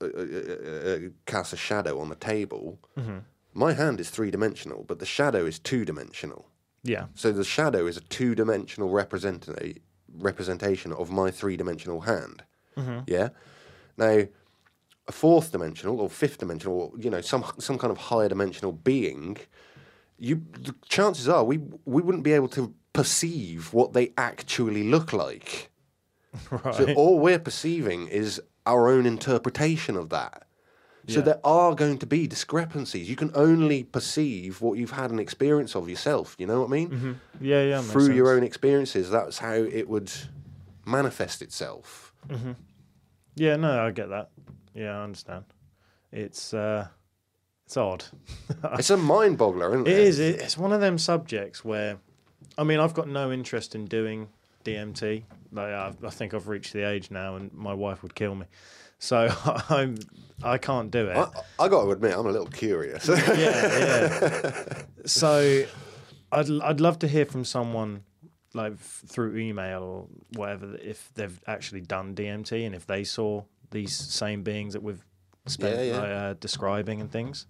[0.00, 2.78] uh, uh, uh, uh, casts a shadow on the table.
[3.54, 6.48] My hand is three dimensional, but the shadow is two dimensional.
[6.82, 7.06] Yeah.
[7.14, 9.78] So the shadow is a two dimensional representa-
[10.12, 12.42] representation of my three dimensional hand.
[12.76, 13.00] Mm-hmm.
[13.06, 13.28] Yeah.
[13.96, 14.26] Now,
[15.06, 18.72] a fourth dimensional or fifth dimensional, or, you know, some some kind of higher dimensional
[18.72, 19.36] being,
[20.18, 25.12] you the chances are we we wouldn't be able to perceive what they actually look
[25.12, 25.70] like.
[26.50, 26.74] Right.
[26.74, 30.46] So all we're perceiving is our own interpretation of that.
[31.06, 31.24] So Yeah.
[31.26, 33.08] there are going to be discrepancies.
[33.08, 36.34] You can only perceive what you've had an experience of yourself.
[36.38, 36.88] You know what I mean?
[36.90, 37.12] Mm-hmm.
[37.40, 37.82] yeah, yeah.
[37.82, 40.10] Through your own experiences, that's how it would
[40.86, 42.03] manifest itself.
[43.36, 44.30] Yeah, no, I get that.
[44.74, 45.44] Yeah, I understand.
[46.12, 46.88] It's uh,
[47.66, 48.04] it's odd.
[48.78, 49.92] It's a mind boggler, isn't it?
[49.92, 50.18] It is.
[50.18, 51.98] It's one of them subjects where,
[52.58, 54.28] I mean, I've got no interest in doing
[54.64, 55.22] DMT.
[55.52, 58.46] Like, I've, I think I've reached the age now, and my wife would kill me.
[58.98, 59.28] So
[59.68, 59.96] I'm,
[60.42, 61.16] I can't do it.
[61.16, 61.26] I,
[61.58, 63.08] I got to admit, I'm a little curious.
[63.08, 64.82] yeah, yeah.
[65.06, 65.64] So,
[66.32, 68.04] I'd I'd love to hear from someone
[68.54, 70.06] like through email or
[70.38, 75.04] whatever if they've actually done DMT and if they saw these same beings that we've
[75.46, 76.00] spent Yeah, yeah.
[76.00, 77.46] uh, describing and things.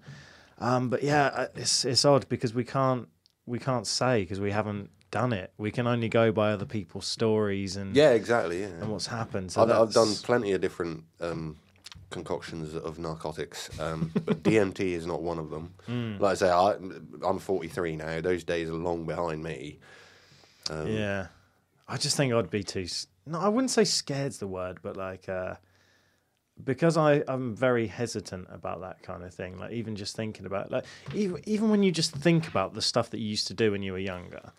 [0.59, 3.09] Um, but yeah, it's it's odd because we can't
[3.47, 5.53] we can't say because we haven't done it.
[5.59, 8.63] We can only go by other people's stories and yeah, exactly.
[8.63, 8.69] Yeah.
[8.81, 9.53] and what's happened.
[9.53, 11.57] So I've, I've done plenty of different um,
[12.11, 15.75] concoctions of narcotics, um, but DMT is not one of them.
[15.87, 16.17] Hmm.
[16.19, 16.75] Like I say, I,
[17.25, 18.21] I'm 43 now.
[18.21, 19.79] Those days are long behind me.
[20.71, 21.27] Um, Yeah,
[21.89, 22.87] I just think I'd be too.
[23.27, 25.55] No, I wouldn't say scared's the word, but like uh,
[26.63, 29.59] because I I'm very hesitant about that kind of thing.
[29.59, 30.85] Like even just thinking about like
[31.15, 33.83] even even when you just think about the stuff that you used to do when
[33.83, 34.53] you were younger,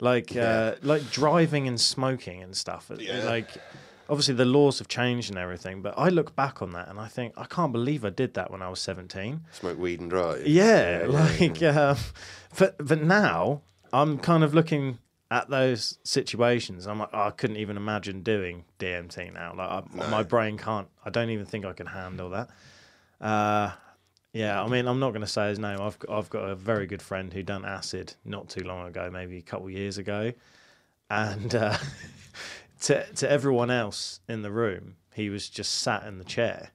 [0.00, 2.90] like uh, like driving and smoking and stuff.
[2.90, 3.24] uh, Yeah.
[3.24, 3.50] Like
[4.08, 7.08] obviously the laws have changed and everything, but I look back on that and I
[7.08, 9.42] think I can't believe I did that when I was seventeen.
[9.52, 10.46] Smoke weed and drive.
[10.46, 11.96] Yeah, yeah, like, Um,
[12.58, 14.98] but but now I'm kind of looking
[15.32, 16.86] at those situations.
[16.86, 19.54] I'm like, oh, I couldn't even imagine doing DMT now.
[19.56, 20.88] Like, I, my brain can't.
[21.06, 22.50] I don't even think I can handle that.
[23.18, 23.70] Uh,
[24.34, 25.80] yeah, I mean, I'm not going to say his name.
[25.80, 29.08] I've got, I've got a very good friend who done acid not too long ago,
[29.10, 30.34] maybe a couple of years ago,
[31.08, 31.78] and uh,
[32.82, 36.72] to to everyone else in the room, he was just sat in the chair.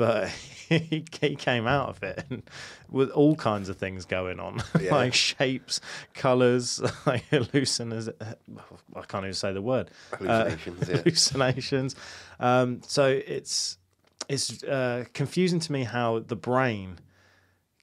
[0.00, 0.28] But
[0.70, 2.42] he, he came out of it and
[2.90, 4.92] with all kinds of things going on, Yeah.
[4.94, 5.78] like shapes,
[6.14, 8.08] colors, like hallucinations.
[8.96, 9.90] I can't even say the word.
[10.14, 10.96] Hallucinations, yeah.
[10.96, 11.96] hallucinations.
[12.40, 13.76] Um, so it's
[14.28, 16.98] it's uh, confusing to me how the brain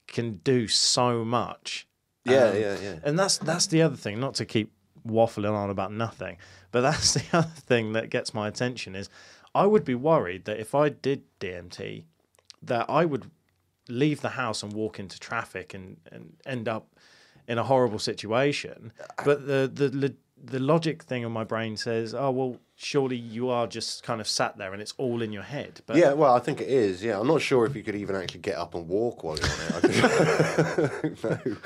[0.07, 1.87] can do so much.
[2.25, 2.95] Yeah, Um, yeah, yeah.
[3.03, 4.19] And that's that's the other thing.
[4.19, 4.71] Not to keep
[5.05, 6.37] waffling on about nothing,
[6.71, 9.07] but that's the other thing that gets my attention is
[9.57, 12.03] I would be worried that if I did DMT,
[12.61, 13.31] that I would
[13.89, 16.95] leave the house and walk into traffic and, and end up
[17.47, 18.91] in a horrible situation.
[18.99, 23.15] Uh, but the the the, the logic thing in my brain says, oh well, surely
[23.15, 25.81] you are just kind of sat there and it's all in your head.
[25.87, 27.03] But Yeah, well, I think it is.
[27.03, 29.49] Yeah, I'm not sure if you could even actually get up and walk while you're
[29.73, 31.17] on it.
[31.23, 31.57] No.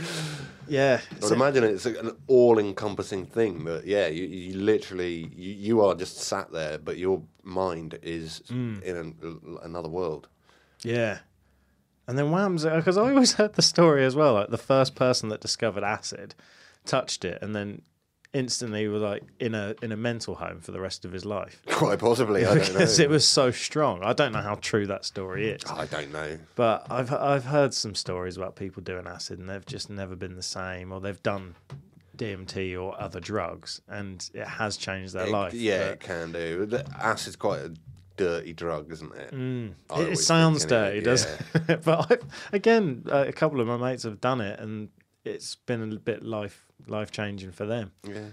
[0.67, 5.81] yeah, I would imagine it's an all-encompassing thing that, yeah, you, you literally you, you
[5.81, 8.81] are just sat there, but your mind is Mm.
[8.81, 10.29] in an, another world.
[10.81, 11.19] Yeah.
[12.07, 14.33] And then whams, because I always heard the story as well.
[14.35, 16.35] Like the first person that discovered acid
[16.85, 17.81] touched it and then
[18.33, 21.61] instantly was like in a in a mental home for the rest of his life
[21.67, 22.73] Quite possibly, I don't know.
[22.73, 24.03] because it was so strong.
[24.03, 26.37] I don't know how true that story is, I don't know.
[26.55, 30.35] but I've I've heard some stories about people doing acid and they've just never been
[30.35, 31.55] the same, or they've done
[32.17, 35.53] DMT or other drugs and it has changed their It- life.
[35.53, 36.79] yeah, but- it can do.
[36.99, 37.73] Acid's quite a
[38.17, 39.31] dirty drug, isn't it?
[39.33, 39.73] Mm.
[39.97, 41.83] It, sounds dirty, doesn't it?
[41.83, 42.23] but I've,
[42.53, 44.89] again, uh, a couple of my mates have done it, and
[45.23, 47.91] it's been a bit life life changing for them.
[48.07, 48.29] Yeah,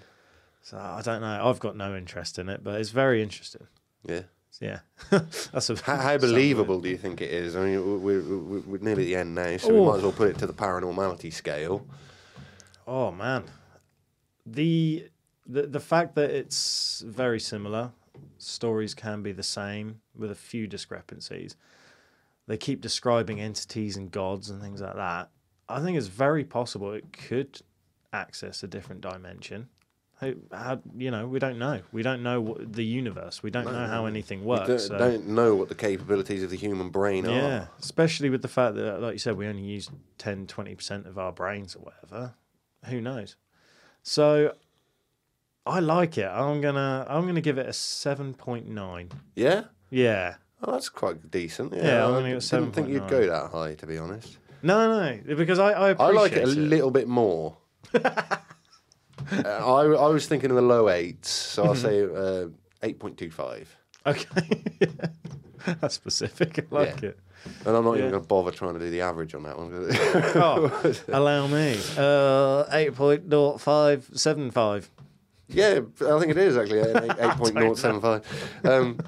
[0.63, 1.49] So I don't know.
[1.49, 3.67] I've got no interest in it, but it's very interesting.
[4.05, 4.23] yeah.
[4.61, 4.81] Yeah,
[5.11, 7.55] that's a How, how believable do you think it is?
[7.55, 9.85] I mean, we're, we're, we're nearly at the end now, so we Oh.
[9.85, 11.87] might as well put it to the paranormality scale.
[12.85, 13.45] Oh man,
[14.45, 15.09] the
[15.47, 17.93] the the fact that it's very similar,
[18.39, 21.55] stories can be the same with a few discrepancies.
[22.49, 25.31] They keep describing entities and gods and things like that.
[25.69, 27.61] I think it's very possible it could
[28.13, 29.69] access a different dimension.
[30.21, 31.81] How, how you know we don't know.
[31.93, 33.43] We don't know what, the universe.
[33.43, 34.67] We don't know how anything works.
[34.67, 37.31] don't, so- don't know what the capabilities of the human brain are.
[37.31, 39.89] yeah, especially with the fact that, like you said, we only use
[40.19, 42.35] 10 20% of our brains or whatever.
[42.87, 43.37] Who knows?
[44.03, 44.55] So
[45.67, 46.27] I like it.
[46.27, 49.11] I'm gonna I'm gonna give it a seven point nine.
[49.37, 49.65] Yeah?
[49.91, 50.37] Yeah.
[50.63, 51.73] Oh, that's quite decent.
[51.75, 54.39] Yeah, Yeah, I'm I gonna go didn't think you'd go that high, to be honest.
[54.63, 54.89] No,
[55.25, 57.57] no, because I I, I like it a appreciate little bit more.
[57.95, 58.01] Uh,
[59.33, 62.49] I, I was thinking in the low eights, so I'll say uh,
[62.83, 63.67] 8.25.
[64.07, 64.63] Okay,
[65.81, 66.59] that's specific.
[66.59, 67.11] I like Yeah.
[67.11, 67.19] it.
[67.67, 68.11] And I'm not even Yeah.
[68.13, 69.71] going to bother trying to do the average on that one.
[70.35, 71.79] Oh, allow me.
[71.97, 74.91] Uh, eight point zero five seven five.
[75.49, 78.25] yeah, I think it is actually an 8.075.
[78.69, 78.99] Um,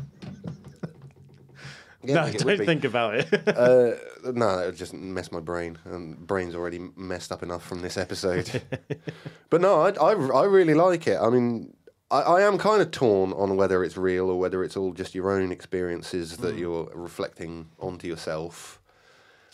[2.03, 2.67] yeah, No, I think it would don't be.
[2.67, 3.49] think about it.
[3.49, 3.93] Uh,
[4.25, 7.97] no, it would just mess my brain, and brain's already messed up enough from this
[7.97, 8.63] episode.
[9.51, 11.19] but no, I, I, I really like it.
[11.21, 11.75] I mean,
[12.11, 15.15] I, I am kind of torn on whether it's real or whether it's all just
[15.15, 16.59] your own experiences that hmm.
[16.59, 18.81] you're reflecting onto yourself.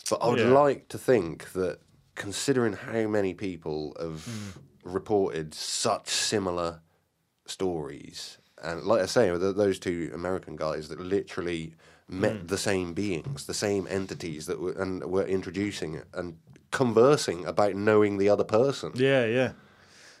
[0.09, 0.47] But I would Yeah.
[0.47, 1.79] like to think that,
[2.15, 4.89] considering how many people have hmm.
[4.89, 6.81] reported such similar
[7.45, 11.73] stories, and like I say, those two American guys that literally
[12.09, 16.37] met the same beings, the same entities that were and were introducing it and
[16.71, 18.91] conversing about knowing the other person.
[18.95, 19.51] Yeah, yeah.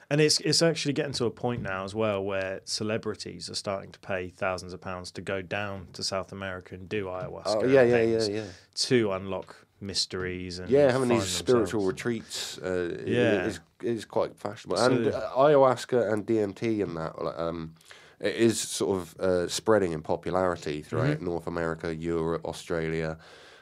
[0.09, 3.91] And it's it's actually getting to a point now as well where celebrities are starting
[3.91, 7.43] to pay thousands of pounds to go down to South America and do ayahuasca.
[7.63, 8.43] Oh, yeah, yeah, yeah, yeah.
[8.75, 11.87] To unlock mysteries and Yeah, having these spiritual themselves.
[11.87, 13.45] retreats uh, Yeah.
[13.47, 17.75] is is quite fashionable, So- and uh, ayahuasca and DMT and that um,
[18.19, 21.25] it is sort of uh, spreading in popularity throughout Mm-hmm.
[21.25, 23.17] North America, Europe, Australia,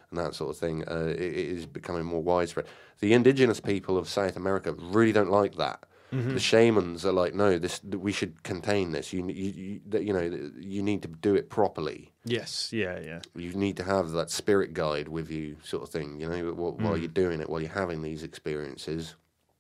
[0.10, 0.84] and that sort of thing.
[0.88, 2.66] Uh, it, it is becoming more widespread.
[2.99, 5.84] The indigenous people of South America really don't like that.
[6.14, 6.34] Mm-hmm.
[6.36, 9.12] The shamans are like, no, this we should contain this.
[9.12, 13.20] You, you, you, you know, you need to do it properly Yes, yeah, yeah.
[13.36, 16.20] you need to have that spirit guide with you, sort of thing.
[16.22, 16.82] You know, while, Mm.
[16.82, 19.16] while you're doing it, while you're having these experiences,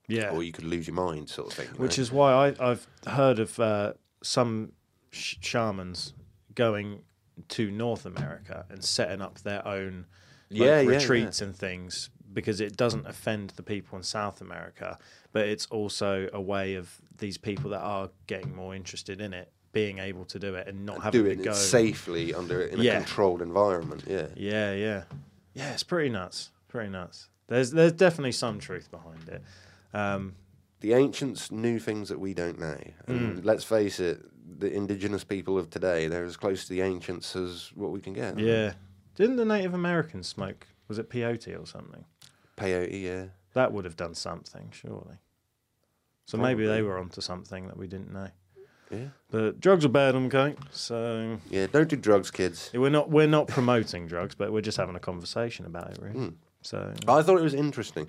[0.07, 0.29] Yeah.
[0.29, 1.67] or you could lose your mind, sort of thing.
[1.77, 2.01] Which know?
[2.03, 3.93] is why I, I've heard of uh,
[4.23, 4.71] some
[5.15, 6.13] sh- shamans
[6.53, 7.01] going
[7.49, 10.05] to North America and setting up their own
[10.49, 14.97] like, Yeah, yeah, retreats and things because it doesn't offend the people in South America,
[15.31, 19.51] but it's also a way of these people that are getting more interested in it
[19.71, 22.79] being able to do it and not having doing to go it safely under in
[22.79, 22.97] a Yeah.
[22.97, 24.03] controlled environment.
[24.07, 25.03] Yeah, Yeah, yeah,
[25.53, 25.73] yeah.
[25.73, 26.51] It's pretty nuts.
[26.69, 27.29] Pretty nuts.
[27.47, 29.41] There's there's definitely some truth behind it.
[29.93, 30.35] Um,
[30.81, 33.45] the ancients knew things that we don't know, and Mm.
[33.45, 34.23] let's face it,
[34.57, 38.13] the indigenous people of today they're as close to the ancients as what we can
[38.13, 38.39] get.
[38.39, 38.73] Yeah,
[39.15, 40.67] Didn't the Native Americans smoke?
[40.87, 42.05] Was it peyote or something?
[42.57, 43.25] Peyote, yeah.
[43.53, 45.15] That would have done something, surely.
[46.25, 48.29] So maybe they were onto something that we didn't know.
[48.91, 49.07] Yeah.
[49.31, 50.57] But drugs are bad, I'm going.
[50.71, 52.69] So Yeah, don't do drugs, kids.
[52.73, 56.15] we're not we're not promoting drugs, but we're just having a conversation about it, really.
[56.15, 56.29] Hmm.
[56.61, 58.07] So I thought it was interesting.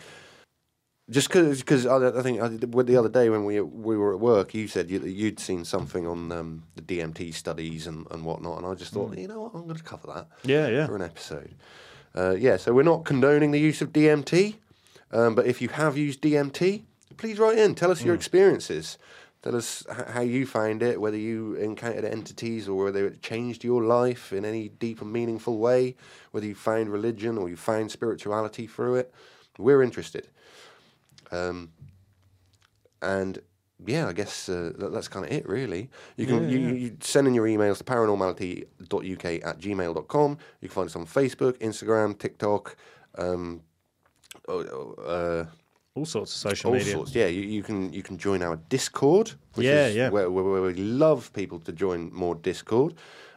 [1.09, 4.55] Just because I, I think I, the other day when we we were at work,
[4.55, 8.67] you said you, you'd seen something on um, the DMT studies and, and whatnot, and
[8.67, 10.87] I just thought, you know what, I'm going to cover that yeah, yeah.
[10.87, 11.55] for an episode.
[12.17, 14.57] Uh, yeah, so we're not condoning the use of DMT,
[15.13, 16.83] um, but if you have used DMT,
[17.19, 17.77] please write in.
[17.77, 18.99] Tell us your experiences.
[19.43, 23.63] Tell us h- how you find it, whether you encountered entities or whether it changed
[23.63, 25.95] your life in any deep and meaningful way,
[26.33, 29.15] whether you find religion or you find spirituality through it.
[29.57, 30.27] We're interested.
[31.31, 31.73] Um,
[33.03, 33.39] and
[33.87, 35.91] yeah, I guess uh, that, that's kind of it, really.
[36.17, 40.39] You can you, you send in your emails to paranormality.uk at gmail.com.
[40.61, 42.77] You can find us on Facebook, Instagram, TikTok,
[43.19, 43.61] um,
[44.49, 45.45] oh, uh,
[45.95, 46.93] All sorts of social all media.
[46.95, 47.15] sorts.
[47.15, 49.33] Yeah, you, you can you can join our Discord.
[49.55, 50.09] Which Yeah, is yeah.
[50.11, 52.95] Where, where, where we love people to join more Discord,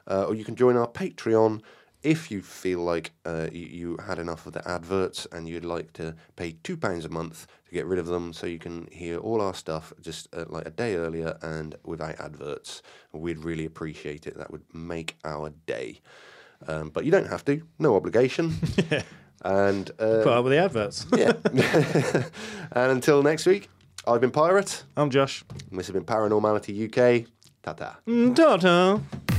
[0.08, 1.62] uh, or you can join our Patreon
[2.02, 5.92] if you feel like uh, you, you had enough of the adverts and you'd like
[5.92, 9.18] to pay two pounds a month to get rid of them, so you can hear
[9.20, 12.82] all our stuff just uh, like a day earlier and without adverts.
[13.14, 14.38] We'd really appreciate it.
[14.38, 16.02] That would make our day.
[16.68, 17.62] Um, but you don't have to.
[17.80, 18.56] No obligation.
[19.42, 21.06] And uh, Put up with the adverts.
[21.16, 21.32] yeah.
[22.74, 23.70] and until next week,
[24.06, 25.46] I've been Pirate, I'm Josh.
[25.70, 27.26] and this has been Paranormality UK.
[27.64, 28.00] Ta ta.
[28.06, 29.00] Mm, Ta-ta.
[29.30, 29.39] Ever